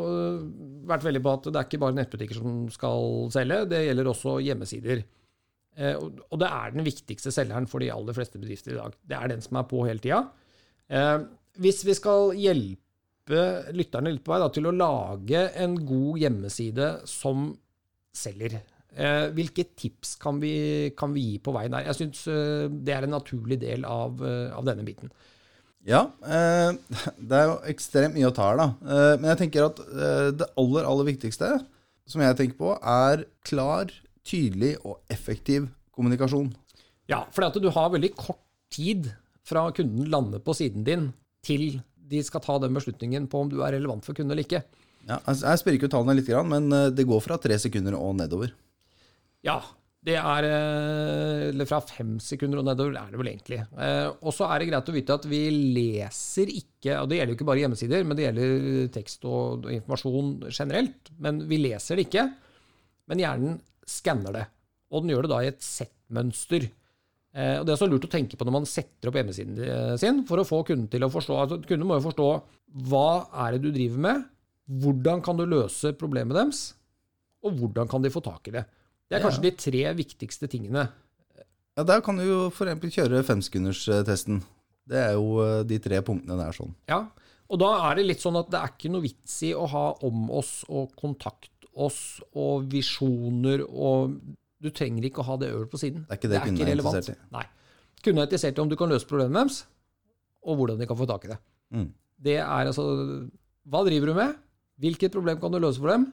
vært 0.88 1.04
veldig 1.06 1.22
på 1.26 1.34
at 1.34 1.50
det 1.50 1.60
er 1.60 1.68
ikke 1.68 1.82
bare 1.82 1.98
nettbutikker 1.98 2.38
som 2.38 2.64
skal 2.74 3.28
selge, 3.34 3.64
det 3.74 3.84
gjelder 3.88 4.10
også 4.14 4.38
hjemmesider. 4.46 5.02
Eh, 5.78 5.94
og, 5.98 6.34
det 6.40 6.48
er 6.48 6.74
den 6.74 6.86
viktigste 6.86 7.32
selgeren 7.34 7.68
for 7.70 7.82
de 7.82 7.92
aller 7.94 8.16
fleste 8.16 8.40
bedrifter 8.40 8.74
i 8.74 8.80
dag. 8.80 8.96
Det 8.98 9.18
er 9.18 9.32
den 9.32 9.44
som 9.44 9.60
er 9.60 9.68
på 9.70 9.84
hele 9.86 10.02
tida. 10.02 10.24
Eh, 10.90 11.18
hvis 11.62 11.84
vi 11.86 11.94
skal 11.98 12.34
hjelpe 12.38 13.44
lytterne 13.76 14.14
litt 14.14 14.24
på 14.24 14.32
vei 14.32 14.40
da, 14.42 14.50
til 14.54 14.66
å 14.70 14.74
lage 14.74 15.44
en 15.62 15.76
god 15.86 16.18
hjemmeside 16.24 16.90
som 17.08 17.50
selger, 18.16 18.58
eh, 18.96 19.28
hvilke 19.36 19.68
tips 19.78 20.16
kan 20.18 20.40
vi, 20.42 20.90
kan 20.98 21.14
vi 21.14 21.26
gi 21.28 21.40
på 21.44 21.54
veien 21.54 21.76
der? 21.76 21.86
Jeg 21.90 22.00
syns 22.00 22.24
det 22.82 22.94
er 22.94 23.06
en 23.06 23.14
naturlig 23.14 23.60
del 23.62 23.86
av, 23.86 24.22
av 24.24 24.66
denne 24.66 24.86
biten. 24.86 25.12
Ja, 25.86 26.08
det 27.28 27.36
er 27.38 27.50
jo 27.52 27.58
ekstremt 27.70 28.16
mye 28.16 28.32
å 28.32 28.34
ta 28.34 28.50
her, 28.50 28.58
da. 28.58 28.68
Men 29.20 29.30
jeg 29.30 29.42
tenker 29.44 29.68
at 29.68 29.78
det 30.40 30.48
aller, 30.58 30.88
aller 30.88 31.06
viktigste 31.12 31.52
som 32.08 32.24
jeg 32.24 32.36
tenker 32.40 32.58
på, 32.58 32.74
er 32.80 33.22
klar, 33.46 33.92
tydelig 34.28 34.74
og 34.84 35.00
effektiv 35.12 35.68
kommunikasjon. 35.96 36.50
Ja, 37.08 37.24
for 37.32 37.48
at 37.48 37.56
du 37.56 37.70
har 37.72 37.92
veldig 37.94 38.12
kort 38.18 38.42
tid 38.72 39.08
fra 39.48 39.64
kunden 39.72 40.10
lander 40.12 40.42
på 40.44 40.54
siden 40.56 40.84
din, 40.84 41.08
til 41.44 41.80
de 42.08 42.20
skal 42.24 42.42
ta 42.44 42.58
den 42.60 42.76
beslutningen 42.76 43.28
på 43.30 43.40
om 43.44 43.50
du 43.52 43.62
er 43.64 43.74
relevant 43.76 44.04
for 44.04 44.16
kunden 44.16 44.34
eller 44.34 44.44
ikke. 44.44 44.62
Ja, 45.08 45.18
jeg 45.24 45.60
spør 45.60 45.76
ikke 45.76 45.88
ut 45.88 45.94
tallene 45.94 46.18
litt, 46.18 46.28
men 46.48 46.68
eh, 46.74 46.90
det 46.92 47.06
går 47.08 47.22
fra 47.24 47.38
tre 47.40 47.56
sekunder 47.60 47.96
og 47.96 48.16
nedover. 48.18 48.52
Ja, 49.46 49.60
det 50.04 50.14
er 50.18 50.46
eh, 50.46 51.44
Eller 51.48 51.66
fra 51.68 51.80
fem 51.82 52.16
sekunder 52.22 52.60
og 52.60 52.66
nedover 52.68 52.96
er 53.00 53.12
det 53.12 53.20
vel 53.20 53.30
egentlig. 53.32 53.60
Eh, 53.80 54.08
Og 54.20 54.34
så 54.34 54.48
er 54.48 54.60
det 54.60 54.68
greit 54.70 54.90
å 54.90 54.94
vite 54.94 55.16
at 55.18 55.26
vi 55.28 55.40
leser 55.74 56.52
ikke 56.52 57.00
Og 57.02 57.08
det 57.10 57.18
gjelder 57.18 57.32
jo 57.34 57.38
ikke 57.38 57.48
bare 57.48 57.62
hjemmesider, 57.64 58.04
men 58.06 58.18
det 58.18 58.28
gjelder 58.28 58.92
tekst 58.94 59.24
og 59.28 59.66
informasjon 59.72 60.30
generelt. 60.50 61.12
Men 61.18 61.40
vi 61.50 61.60
leser 61.64 61.98
det 61.98 62.06
ikke. 62.08 62.28
Men 63.08 63.24
hjernen 63.24 63.58
skanner 63.88 64.36
det. 64.36 64.44
Og 64.92 65.04
den 65.04 65.12
gjør 65.14 65.26
det 65.26 65.32
da 65.32 65.40
i 65.44 65.50
et 65.50 65.64
settmønster. 65.64 66.68
Eh, 67.34 67.58
Og 67.60 67.66
Det 67.66 67.74
er 67.74 67.80
så 67.82 67.88
lurt 67.90 68.06
å 68.08 68.12
tenke 68.12 68.38
på 68.38 68.46
når 68.46 68.56
man 68.60 68.68
setter 68.68 69.10
opp 69.10 69.18
hjemmesiden 69.20 69.98
sin, 70.00 70.24
for 70.28 70.40
å 70.40 70.46
få 70.48 70.62
kunden 70.68 70.88
til 70.92 71.04
å 71.04 71.10
forstå 71.12 71.36
altså 71.36 71.60
Kunden 71.66 71.86
må 71.88 71.98
jo 71.98 72.06
forstå 72.08 72.28
hva 72.88 73.08
er 73.44 73.56
det 73.56 73.62
du 73.66 73.70
driver 73.72 74.02
med, 74.04 74.24
hvordan 74.68 75.22
kan 75.24 75.38
du 75.38 75.46
løse 75.48 75.94
problemet 75.96 76.36
deres, 76.36 76.62
og 77.44 77.54
hvordan 77.60 77.88
kan 77.88 78.02
de 78.04 78.10
få 78.12 78.20
tak 78.24 78.48
i 78.50 78.56
det. 78.58 78.64
Det 79.08 79.16
er 79.16 79.24
kanskje 79.24 79.46
de 79.46 79.52
tre 79.56 79.84
viktigste 79.96 80.48
tingene. 80.52 80.88
Ja, 81.78 81.84
Der 81.86 82.02
kan 82.04 82.18
du 82.18 82.24
jo 82.26 82.38
eksempel 82.50 82.90
kjøre 82.92 83.22
femsekunderstesten. 83.24 84.42
Det 84.88 84.98
er 84.98 85.14
jo 85.16 85.38
eh, 85.44 85.62
de 85.68 85.78
tre 85.84 86.00
punktene 86.04 86.36
der 86.40 86.56
sånn. 86.56 86.74
Ja, 86.90 87.04
og 87.48 87.60
da 87.62 87.70
er 87.88 87.96
det 87.96 88.08
litt 88.08 88.24
sånn 88.24 88.36
at 88.40 88.50
det 88.52 88.58
er 88.60 88.72
ikke 88.74 88.90
noe 88.92 89.04
vits 89.04 89.38
i 89.46 89.54
å 89.56 89.64
ha 89.70 89.84
om 90.04 90.26
oss 90.36 90.64
og 90.68 90.92
kontakt 90.98 91.52
oss 91.74 92.20
og 92.34 92.68
visjoner 92.72 93.64
og 93.68 94.18
Du 94.58 94.70
trenger 94.74 95.04
ikke 95.06 95.22
å 95.22 95.26
ha 95.28 95.36
det 95.38 95.52
øverst 95.54 95.70
på 95.70 95.78
siden. 95.78 96.02
Det 96.08 96.16
er 96.16 96.18
ikke 96.18 96.30
det 96.32 96.38
kunden 96.42 96.62
er 96.64 96.70
relevant. 96.72 96.96
interessert 96.98 97.14
i. 97.14 97.28
Nei. 97.36 97.44
Kunden 98.02 98.18
er 98.18 98.26
interessert 98.26 98.56
i 98.58 98.62
om 98.64 98.68
du 98.72 98.74
kan 98.80 98.90
løse 98.90 99.06
problemet 99.06 99.36
deres, 99.38 99.58
og 100.42 100.56
hvordan 100.58 100.80
de 100.80 100.86
kan 100.90 100.98
få 100.98 101.06
tak 101.06 101.26
i 101.28 101.30
det. 101.30 101.36
Mm. 101.70 101.84
Det 102.18 102.34
er 102.42 102.66
altså 102.72 102.86
Hva 103.68 103.84
driver 103.86 104.10
du 104.10 104.14
med? 104.18 104.34
Hvilket 104.82 105.12
problem 105.14 105.38
kan 105.38 105.52
du 105.54 105.60
løse 105.62 105.78
for 105.78 105.92
dem? 105.92 106.08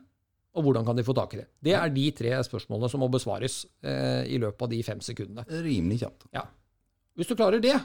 Og 0.55 0.63
hvordan 0.63 0.85
kan 0.85 0.95
de 0.95 1.03
få 1.03 1.13
tak 1.17 1.33
i 1.33 1.39
det? 1.41 1.47
Det 1.65 1.73
er 1.73 1.89
de 1.89 2.05
tre 2.15 2.35
spørsmålene 2.45 2.89
som 2.91 3.01
må 3.01 3.09
besvares 3.11 3.65
eh, 3.81 4.23
i 4.29 4.37
løpet 4.39 4.61
av 4.61 4.69
de 4.71 4.83
fem 4.85 5.01
sekundene. 5.03 5.43
Rimelig 5.49 5.99
kjapt. 6.03 6.29
Ja. 6.37 6.45
Hvis 7.17 7.27
du 7.27 7.35
klarer 7.35 7.59
det, 7.63 7.75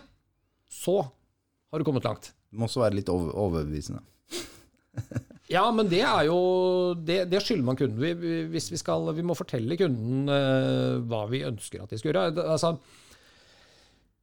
så 0.68 1.00
har 1.02 1.78
du 1.80 1.84
kommet 1.88 2.04
langt. 2.04 2.30
Det 2.50 2.58
må 2.60 2.68
også 2.68 2.84
være 2.84 2.98
litt 3.00 3.08
over, 3.08 3.32
overbevisende. 3.32 4.02
Ja, 5.50 5.64
men 5.74 5.88
det 5.90 6.00
er 6.06 6.28
jo 6.28 6.36
Det, 6.94 7.24
det 7.30 7.40
skylder 7.42 7.66
man 7.66 7.76
kunden. 7.80 7.98
Vi, 7.98 8.12
vi- 8.14 8.44
hvis 8.52 8.68
vi 8.70 8.78
skal 8.78 9.08
Vi 9.16 9.24
må 9.26 9.34
fortelle 9.34 9.74
kunden 9.80 10.28
uh, 10.30 11.00
hva 11.10 11.24
vi 11.30 11.40
ønsker 11.48 11.82
at 11.82 11.90
de 11.90 11.98
skal 11.98 12.12
gjøre. 12.12 12.44
Altså, 12.54 12.76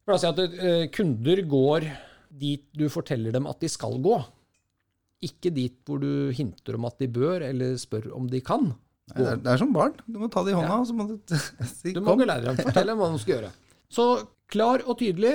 for 0.08 0.16
å 0.16 0.20
si 0.22 0.30
at 0.30 0.40
uh, 0.40 0.86
kunder 0.96 1.42
går 1.52 1.88
dit 2.38 2.64
du 2.78 2.86
forteller 2.94 3.34
dem 3.36 3.48
at 3.50 3.60
de 3.64 3.70
skal 3.72 3.98
gå. 4.04 4.18
Ikke 5.26 5.50
dit 5.52 5.76
hvor 5.88 6.00
du 6.04 6.30
hinter 6.38 6.78
om 6.78 6.86
at 6.88 7.00
de 7.02 7.08
bør, 7.10 7.42
eller 7.50 7.76
spør 7.82 8.12
om 8.16 8.28
de 8.30 8.40
kan. 8.46 8.70
Nei, 9.08 9.18
det, 9.18 9.28
er, 9.32 9.40
det 9.42 9.52
er 9.56 9.62
som 9.64 9.72
barn. 9.74 9.96
Du 10.06 10.20
må 10.22 10.28
ta 10.32 10.44
det 10.46 10.52
i 10.54 10.58
hånda, 10.58 10.78
og 10.84 10.88
så 10.90 10.94
må 10.96 11.08
du 11.10 11.16
si 11.80 11.94
Du 11.96 12.02
må 12.04 12.12
kom. 12.12 12.20
ikke 12.22 12.30
lære 12.30 12.46
dem, 12.52 12.60
fortell 12.62 12.92
dem 12.92 13.00
hva 13.02 13.08
de 13.14 13.22
skal 13.24 13.34
gjøre. 13.38 13.52
Så 13.98 14.06
klar 14.52 14.84
og 14.86 15.00
tydelig, 15.00 15.34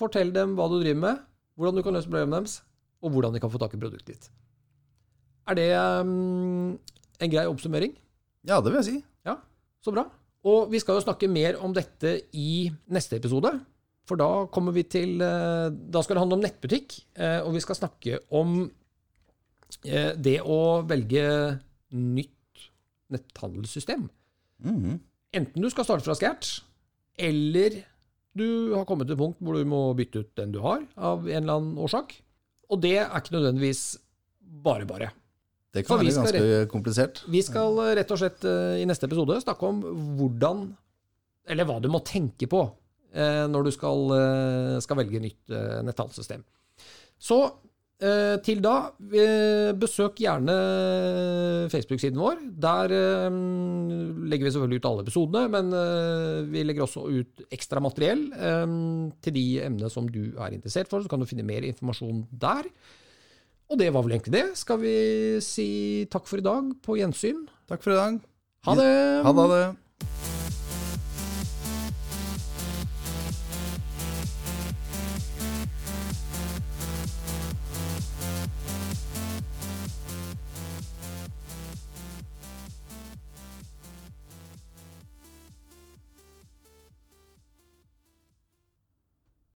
fortell 0.00 0.32
dem 0.34 0.56
hva 0.58 0.66
du 0.72 0.78
driver 0.82 1.00
med, 1.06 1.20
hvordan 1.60 1.78
du 1.78 1.84
kan 1.86 1.94
løse 1.96 2.08
problemene 2.10 2.40
deres, 2.40 2.58
og 3.04 3.12
hvordan 3.14 3.36
de 3.36 3.42
kan 3.44 3.52
få 3.52 3.60
tak 3.62 3.76
i 3.76 3.80
produktet 3.84 4.14
ditt. 4.16 4.30
Er 5.50 5.58
det 5.58 5.68
um, 5.74 6.78
en 7.22 7.32
grei 7.32 7.44
oppsummering? 7.50 7.94
Ja, 8.46 8.60
det 8.60 8.72
vil 8.72 8.80
jeg 8.80 8.88
si. 8.88 8.96
Ja, 9.26 9.38
så 9.82 9.94
bra. 9.94 10.06
Og 10.48 10.72
vi 10.72 10.80
skal 10.82 10.98
jo 10.98 11.04
snakke 11.04 11.30
mer 11.30 11.58
om 11.62 11.74
dette 11.74 12.16
i 12.34 12.66
neste 12.90 13.18
episode. 13.20 13.52
For 14.08 14.18
da 14.18 14.46
kommer 14.50 14.74
vi 14.74 14.82
til 14.90 15.22
eh, 15.22 15.68
Da 15.70 16.02
skal 16.02 16.16
det 16.16 16.24
handle 16.24 16.40
om 16.40 16.42
nettbutikk, 16.42 16.96
eh, 17.14 17.38
og 17.44 17.54
vi 17.54 17.62
skal 17.62 17.78
snakke 17.78 18.18
om 18.34 18.64
eh, 19.86 20.12
det 20.18 20.40
å 20.42 20.82
velge 20.88 21.22
nytt 21.94 22.66
netthandelssystem. 23.12 24.08
Mhm. 24.64 24.98
Enten 25.32 25.64
du 25.64 25.70
skal 25.72 25.86
starte 25.86 26.04
fra 26.04 26.16
scratch, 26.18 26.58
eller 27.16 27.78
du 28.36 28.74
har 28.74 28.84
kommet 28.88 29.08
til 29.08 29.14
et 29.16 29.20
punkt 29.20 29.40
hvor 29.40 29.56
du 29.56 29.68
må 29.68 29.80
bytte 29.96 30.24
ut 30.24 30.34
den 30.36 30.52
du 30.52 30.60
har, 30.64 30.82
av 30.96 31.24
en 31.28 31.38
eller 31.38 31.60
annen 31.60 31.80
årsak. 31.80 32.16
Og 32.72 32.80
det 32.82 32.96
er 32.98 33.12
ikke 33.16 33.36
nødvendigvis 33.36 33.84
bare 34.64 34.88
bare. 34.88 35.12
Det 35.72 35.86
kan 35.86 36.02
være 36.02 36.12
ganske 36.12 36.36
ganske 36.36 36.68
komplisert. 36.72 37.22
Vi 37.32 37.40
skal 37.44 37.80
eh, 37.86 37.94
rett 38.00 38.12
og 38.12 38.20
slett 38.20 38.44
eh, 38.44 38.82
i 38.82 38.86
neste 38.88 39.08
episode 39.08 39.40
snakke 39.40 39.68
om 39.70 39.80
hvordan, 40.18 40.66
eller 41.48 41.68
hva 41.68 41.78
du 41.80 41.88
må 41.92 42.02
tenke 42.04 42.48
på 42.50 42.62
eh, 43.16 43.44
når 43.48 43.68
du 43.68 43.74
skal, 43.74 44.16
skal 44.84 45.00
velge 45.00 45.22
nytt 45.24 45.58
netthandelssystem. 45.88 46.44
Så 47.22 47.44
til 48.42 48.58
da, 48.58 48.88
besøk 49.78 50.16
gjerne 50.18 50.54
Facebook-siden 51.70 52.18
vår. 52.18 52.40
Der 52.64 52.90
legger 52.90 54.48
vi 54.48 54.50
selvfølgelig 54.50 54.80
ut 54.80 54.88
alle 54.90 55.04
episodene, 55.04 55.42
men 55.52 56.48
vi 56.50 56.64
legger 56.66 56.82
også 56.82 57.04
ut 57.06 57.44
ekstra 57.54 57.78
materiell 57.84 58.24
til 59.22 59.36
de 59.36 59.44
emnene 59.68 59.92
som 59.94 60.10
du 60.10 60.32
er 60.32 60.56
interessert 60.56 60.90
for. 60.90 60.98
Så 60.98 61.12
kan 61.12 61.22
du 61.22 61.30
finne 61.30 61.46
mer 61.46 61.62
informasjon 61.68 62.24
der. 62.42 62.66
Og 63.72 63.78
det 63.80 63.88
var 63.94 64.04
vel 64.04 64.18
egentlig 64.18 64.34
det. 64.36 64.44
Skal 64.60 64.82
vi 64.82 64.96
si 65.40 65.68
takk 66.12 66.28
for 66.28 66.42
i 66.42 66.44
dag, 66.44 66.74
på 66.84 66.98
gjensyn? 67.00 67.46
Takk 67.72 67.80
for 67.80 67.94
i 67.94 67.96
dag. 67.96 68.20
Ha 68.68 68.76
det! 68.76 68.92
Ha 69.24 69.32
det. 69.32 69.48
ha 69.48 69.48
det. 69.56 70.31